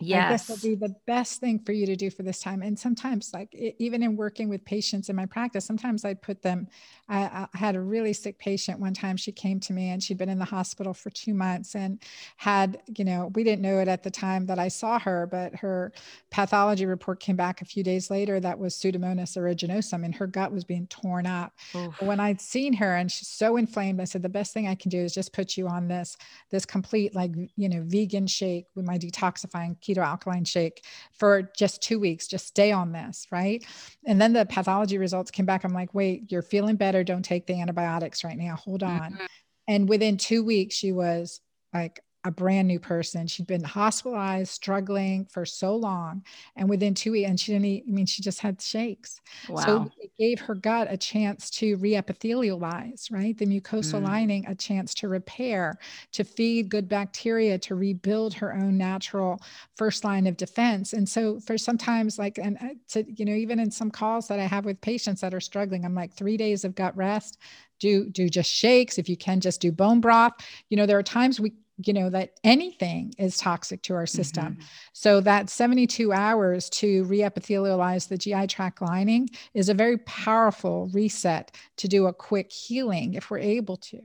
[0.00, 0.46] Yes.
[0.46, 2.62] This will be the best thing for you to do for this time.
[2.62, 6.68] And sometimes, like even in working with patients in my practice, sometimes I put them.
[7.08, 9.16] I, I, had a really sick patient one time.
[9.16, 11.98] She came to me and she'd been in the hospital for two months and
[12.36, 15.56] had, you know, we didn't know it at the time that I saw her, but
[15.56, 15.92] her
[16.30, 20.52] pathology report came back a few days later that was Pseudomonas aeruginosa and her gut
[20.52, 21.52] was being torn up.
[22.00, 24.90] When I'd seen her and she's so inflamed, I said, the best thing I can
[24.90, 26.16] do is just put you on this,
[26.50, 31.82] this complete, like, you know, vegan shake with my detoxifying keto alkaline shake for just
[31.82, 32.28] two weeks.
[32.28, 33.64] Just stay on this, right?
[34.06, 35.64] And then the pathology results came back.
[35.64, 37.02] I'm like, wait, you're feeling better.
[37.04, 38.56] Don't take the antibiotics right now.
[38.56, 39.12] Hold on.
[39.12, 39.26] Mm-hmm.
[39.68, 41.40] And within two weeks, she was
[41.72, 43.26] like a brand new person.
[43.26, 46.22] She'd been hospitalized, struggling for so long.
[46.56, 49.18] And within two weeks, and she didn't eat, I mean, she just had shakes.
[49.48, 49.64] Wow.
[49.64, 53.36] So it gave her gut a chance to reepithelialize, right?
[53.36, 54.04] The mucosal mm.
[54.04, 55.78] lining a chance to repair,
[56.12, 59.40] to feed good bacteria, to rebuild her own natural
[59.76, 60.92] first line of defense.
[60.92, 64.38] And so for sometimes like, and uh, to, you know, even in some calls that
[64.38, 67.38] I have with patients that are struggling, I'm like three days of gut rest,
[67.80, 68.98] do, do just shakes.
[68.98, 70.34] If you can just do bone broth,
[70.68, 71.54] you know, there are times we
[71.84, 74.62] you know that anything is toxic to our system mm-hmm.
[74.92, 81.54] so that 72 hours to reepithelialize the gi tract lining is a very powerful reset
[81.76, 84.00] to do a quick healing if we're able to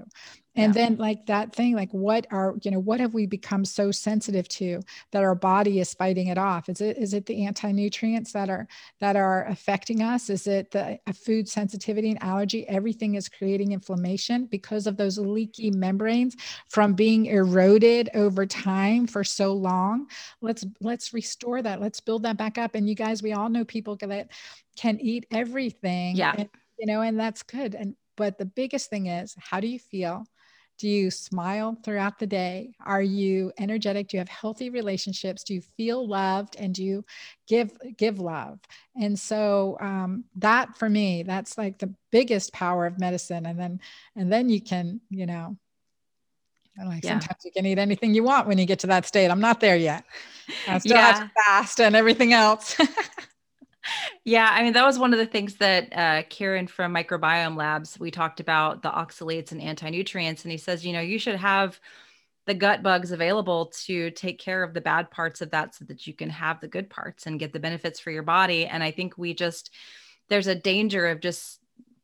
[0.55, 0.83] and yeah.
[0.83, 4.47] then like that thing like what are you know what have we become so sensitive
[4.47, 4.81] to
[5.11, 6.69] that our body is fighting it off?
[6.69, 8.67] Is it is it the anti-nutrients that are
[8.99, 10.29] that are affecting us?
[10.29, 12.67] Is it the food sensitivity and allergy?
[12.67, 16.35] Everything is creating inflammation because of those leaky membranes
[16.69, 20.07] from being eroded over time for so long.
[20.41, 21.81] Let's let's restore that.
[21.81, 22.75] Let's build that back up.
[22.75, 24.29] And you guys we all know people that
[24.75, 26.33] can eat everything yeah.
[26.37, 27.73] and, you know and that's good.
[27.73, 30.25] And but the biggest thing is how do you feel
[30.79, 32.73] do you smile throughout the day?
[32.83, 34.07] Are you energetic?
[34.07, 35.43] Do you have healthy relationships?
[35.43, 36.55] Do you feel loved?
[36.57, 37.05] And do you
[37.47, 38.59] give give love?
[38.99, 43.45] And so um, that for me, that's like the biggest power of medicine.
[43.45, 43.79] And then
[44.15, 45.57] and then you can, you know,
[46.83, 47.11] like yeah.
[47.11, 49.29] sometimes you can eat anything you want when you get to that state.
[49.29, 50.03] I'm not there yet.
[50.67, 51.13] I still yeah.
[51.13, 52.75] have to fast and everything else.
[54.23, 57.99] yeah, I mean that was one of the things that uh, Kiran from Microbiome Labs
[57.99, 61.35] we talked about the oxalates and anti nutrients, and he says you know you should
[61.35, 61.79] have
[62.45, 66.05] the gut bugs available to take care of the bad parts of that so that
[66.05, 68.65] you can have the good parts and get the benefits for your body.
[68.65, 69.71] And I think we just
[70.29, 71.59] there's a danger of just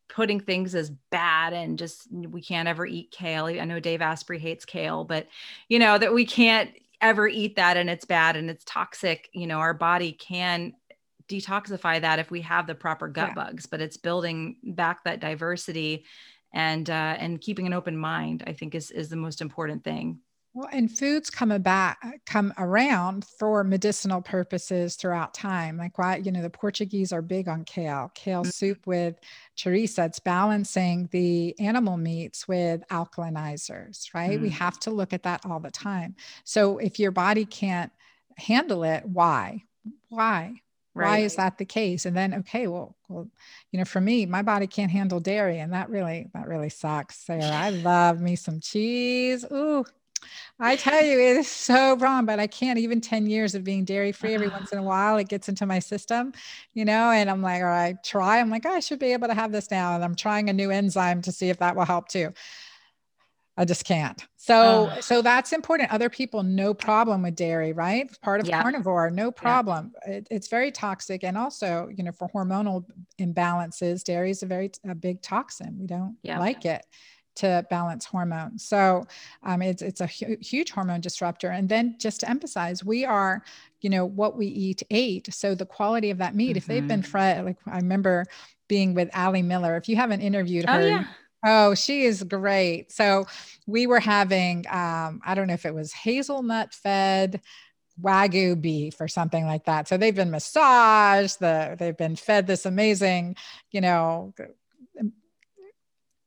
[0.08, 3.46] putting things as bad and just we can't ever eat kale.
[3.46, 5.26] I know Dave Asprey hates kale, but
[5.68, 6.70] you know that we can't
[7.00, 9.28] ever eat that and it's bad and it's toxic.
[9.32, 10.74] You know, our body can
[11.30, 13.34] detoxify that if we have the proper gut yeah.
[13.34, 16.04] bugs but it's building back that diversity
[16.52, 20.18] and uh, and keeping an open mind i think is is the most important thing
[20.52, 25.76] well, and foods come about come around for medicinal purposes throughout time.
[25.76, 28.50] Like why, you know, the Portuguese are big on kale, kale mm-hmm.
[28.50, 29.14] soup with
[29.56, 30.06] chorizo.
[30.06, 34.32] It's balancing the animal meats with alkalinizers, right?
[34.32, 34.42] Mm-hmm.
[34.42, 36.16] We have to look at that all the time.
[36.42, 37.92] So if your body can't
[38.36, 39.62] handle it, why?
[40.08, 40.54] Why?
[40.94, 41.06] Right.
[41.06, 42.04] Why is that the case?
[42.04, 43.28] And then, okay, well, well,
[43.70, 47.16] you know, for me, my body can't handle dairy, and that really, that really sucks.
[47.18, 49.44] Sarah, I love me some cheese.
[49.52, 49.84] Ooh,
[50.58, 53.84] I tell you, it is so wrong, but I can't even 10 years of being
[53.84, 55.16] dairy free every once in a while.
[55.16, 56.32] It gets into my system,
[56.74, 59.34] you know, and I'm like, or I try, I'm like, I should be able to
[59.34, 59.94] have this now.
[59.94, 62.32] And I'm trying a new enzyme to see if that will help too.
[63.60, 64.26] I just can't.
[64.38, 65.92] So, uh, so that's important.
[65.92, 68.10] Other people, no problem with dairy, right?
[68.22, 68.62] Part of yeah.
[68.62, 69.92] carnivore, no problem.
[70.06, 70.14] Yeah.
[70.14, 72.86] It, it's very toxic, and also, you know, for hormonal
[73.20, 75.76] imbalances, dairy is a very a big toxin.
[75.78, 76.38] We don't yeah.
[76.38, 76.86] like it
[77.36, 78.64] to balance hormones.
[78.64, 79.04] So,
[79.42, 81.50] um, it's it's a hu- huge hormone disruptor.
[81.50, 83.42] And then, just to emphasize, we are,
[83.82, 85.34] you know, what we eat ate.
[85.34, 86.56] So the quality of that meat, mm-hmm.
[86.56, 87.10] if they've been mm-hmm.
[87.10, 88.24] fed, like I remember
[88.68, 89.76] being with Ali Miller.
[89.76, 91.00] If you haven't interviewed oh, her.
[91.02, 91.04] Oh,
[91.44, 92.92] Oh, she is great.
[92.92, 93.26] So
[93.66, 97.40] we were having, um, I don't know if it was hazelnut fed
[98.00, 99.88] wagyu beef or something like that.
[99.88, 103.36] So they've been massaged, the, they've been fed this amazing,
[103.70, 104.34] you know,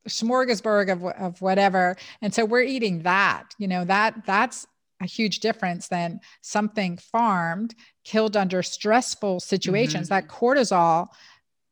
[0.08, 1.96] smorgasbord of, of whatever.
[2.20, 4.66] And so we're eating that, you know, that that's
[5.00, 10.08] a huge difference than something farmed, killed under stressful situations.
[10.08, 10.14] Mm-hmm.
[10.14, 11.08] That cortisol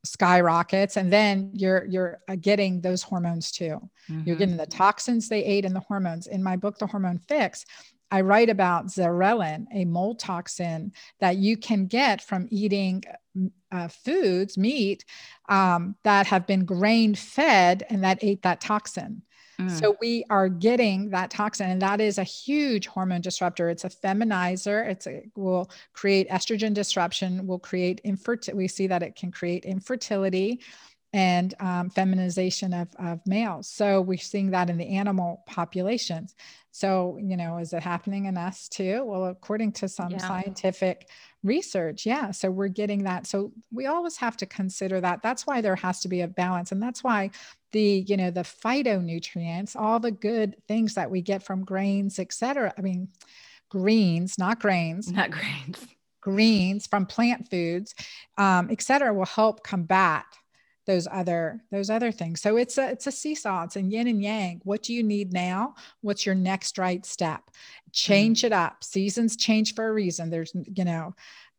[0.03, 3.79] skyrockets and then you're you're uh, getting those hormones too.
[4.09, 4.21] Mm-hmm.
[4.25, 6.27] you're getting the toxins they ate and the hormones.
[6.27, 7.65] In my book the hormone fix
[8.11, 13.03] i write about zearalenone a mold toxin that you can get from eating
[13.71, 15.03] uh, foods meat
[15.49, 19.23] um, that have been grain fed and that ate that toxin
[19.63, 19.79] Mm.
[19.79, 23.69] So we are getting that toxin, and that is a huge hormone disruptor.
[23.69, 24.87] It's a feminizer.
[24.87, 27.47] It's a, will create estrogen disruption.
[27.47, 28.57] Will create infertility.
[28.57, 30.61] We see that it can create infertility
[31.13, 33.67] and um, feminization of, of males.
[33.67, 36.35] So we're seeing that in the animal populations.
[36.71, 39.03] So, you know, is it happening in us too?
[39.05, 40.17] Well, according to some yeah.
[40.17, 41.07] scientific
[41.43, 42.31] research, yeah.
[42.31, 43.27] So we're getting that.
[43.27, 45.21] So we always have to consider that.
[45.21, 46.71] That's why there has to be a balance.
[46.71, 47.29] And that's why
[47.73, 52.31] the, you know, the phytonutrients, all the good things that we get from grains, et
[52.31, 52.73] cetera.
[52.77, 53.09] I mean,
[53.69, 55.11] greens, not grains.
[55.11, 55.85] Not grains.
[56.21, 57.93] Greens from plant foods,
[58.37, 60.23] um, et cetera, will help combat
[60.85, 64.21] those other those other things so it's a it's a seesaw it's a yin and
[64.21, 67.41] yang what do you need now what's your next right step
[67.93, 68.47] change mm-hmm.
[68.47, 71.13] it up seasons change for a reason there's you know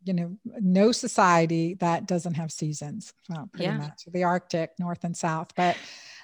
[0.04, 3.78] you know no society that doesn't have seasons well pretty yeah.
[3.78, 5.76] much the arctic north and south but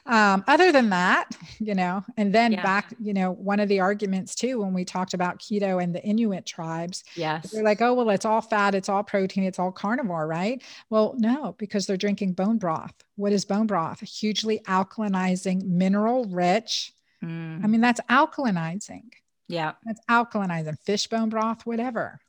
[0.06, 1.28] um, other than that,
[1.58, 2.62] you know, and then yeah.
[2.62, 6.02] back, you know, one of the arguments too, when we talked about keto and the
[6.02, 9.72] Inuit tribes, yes, they're like, oh, well, it's all fat, it's all protein, it's all
[9.72, 10.62] carnivore, right?
[10.88, 12.94] Well, no, because they're drinking bone broth.
[13.16, 14.00] What is bone broth?
[14.00, 16.92] Hugely alkalinizing, mineral rich.
[17.22, 17.62] Mm.
[17.62, 19.12] I mean, that's alkalinizing.
[19.48, 19.72] Yeah.
[19.84, 22.20] That's alkalinizing, fish bone broth, whatever.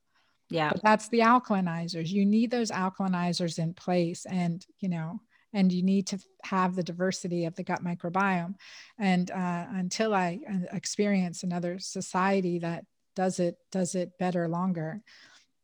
[0.52, 0.70] Yeah.
[0.72, 2.10] But that's the alkalinizers.
[2.10, 4.26] You need those alkalinizers in place.
[4.26, 5.20] And, you know,
[5.54, 8.56] and you need to have the diversity of the gut microbiome.
[9.00, 12.86] And uh, until I uh, experience another society that
[13.16, 15.02] does it does it better longer,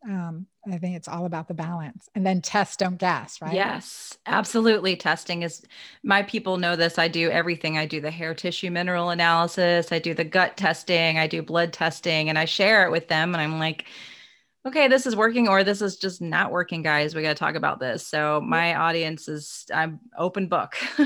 [0.05, 2.09] um, I think it's all about the balance.
[2.15, 3.53] And then test, don't guess, right?
[3.53, 4.95] Yes, absolutely.
[4.95, 5.63] Testing is
[6.03, 6.97] my people know this.
[6.97, 7.77] I do everything.
[7.77, 9.91] I do the hair tissue mineral analysis.
[9.91, 11.17] I do the gut testing.
[11.17, 13.33] I do blood testing, and I share it with them.
[13.33, 13.85] And I'm like
[14.68, 17.15] okay, this is working or this is just not working, guys.
[17.15, 18.05] We got to talk about this.
[18.05, 20.76] So my audience is I'm open book.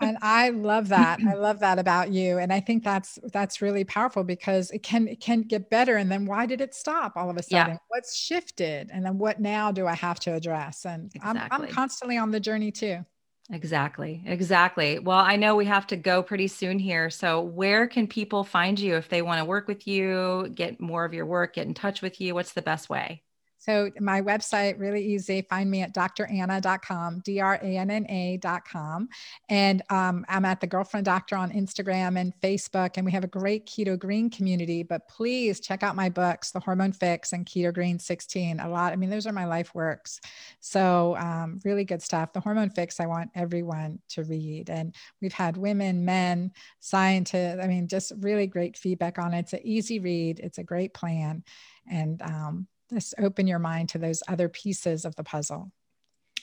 [0.00, 1.20] and I love that.
[1.26, 2.38] I love that about you.
[2.38, 5.96] And I think that's that's really powerful because it can it can get better.
[5.96, 7.74] And then why did it stop all of a sudden?
[7.74, 7.78] Yeah.
[7.88, 8.90] What's shifted?
[8.92, 10.84] And then what now do I have to address?
[10.84, 11.48] And exactly.
[11.50, 13.04] I'm I'm constantly on the journey too.
[13.50, 14.22] Exactly.
[14.26, 14.98] Exactly.
[14.98, 17.10] Well, I know we have to go pretty soon here.
[17.10, 21.04] So, where can people find you if they want to work with you, get more
[21.04, 22.34] of your work, get in touch with you?
[22.34, 23.22] What's the best way?
[23.66, 25.42] So my website, really easy.
[25.42, 29.08] Find me at dranna.com, D-R-A-N-N-A.com.
[29.48, 32.92] And um, I'm at the Girlfriend Doctor on Instagram and Facebook.
[32.96, 34.84] And we have a great Keto Green community.
[34.84, 38.60] But please check out my books, The Hormone Fix and Keto Green 16.
[38.60, 38.92] A lot.
[38.92, 40.20] I mean, those are my life works.
[40.60, 42.32] So um, really good stuff.
[42.32, 44.70] The Hormone Fix, I want everyone to read.
[44.70, 47.58] And we've had women, men, scientists.
[47.60, 49.40] I mean, just really great feedback on it.
[49.40, 50.38] It's an easy read.
[50.38, 51.42] It's a great plan.
[51.90, 55.72] And um, just open your mind to those other pieces of the puzzle.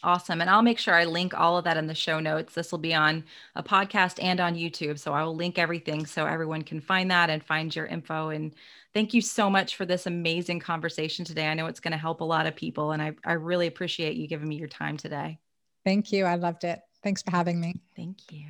[0.03, 0.41] Awesome.
[0.41, 2.53] And I'll make sure I link all of that in the show notes.
[2.53, 3.23] This will be on
[3.55, 4.99] a podcast and on YouTube.
[4.99, 8.29] So I will link everything so everyone can find that and find your info.
[8.29, 8.53] And
[8.93, 11.47] thank you so much for this amazing conversation today.
[11.47, 12.91] I know it's going to help a lot of people.
[12.91, 15.39] And I, I really appreciate you giving me your time today.
[15.85, 16.25] Thank you.
[16.25, 16.81] I loved it.
[17.01, 17.81] Thanks for having me.
[17.95, 18.47] Thank you.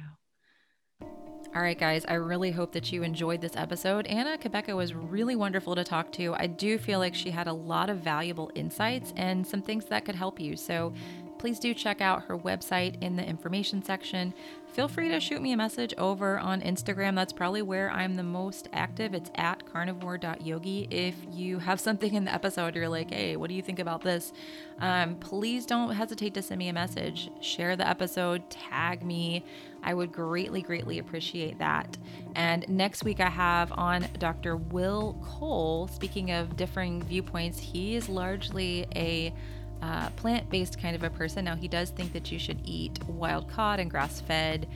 [1.55, 4.07] All right, guys, I really hope that you enjoyed this episode.
[4.07, 6.33] Anna Cabeca was really wonderful to talk to.
[6.33, 10.03] I do feel like she had a lot of valuable insights and some things that
[10.03, 10.57] could help you.
[10.57, 10.93] So
[11.37, 14.33] please do check out her website in the information section.
[14.65, 17.13] Feel free to shoot me a message over on Instagram.
[17.13, 19.13] That's probably where I'm the most active.
[19.13, 20.87] It's at carnivore.yogi.
[20.89, 24.01] If you have something in the episode, you're like, hey, what do you think about
[24.01, 24.33] this?
[24.79, 27.29] Um, please don't hesitate to send me a message.
[27.41, 29.45] Share the episode, tag me.
[29.83, 31.97] I would greatly, greatly appreciate that.
[32.35, 34.55] And next week, I have on Dr.
[34.55, 35.87] Will Cole.
[35.87, 39.33] Speaking of differing viewpoints, he is largely a
[39.81, 41.43] uh, plant based kind of a person.
[41.43, 44.67] Now, he does think that you should eat wild caught and grass fed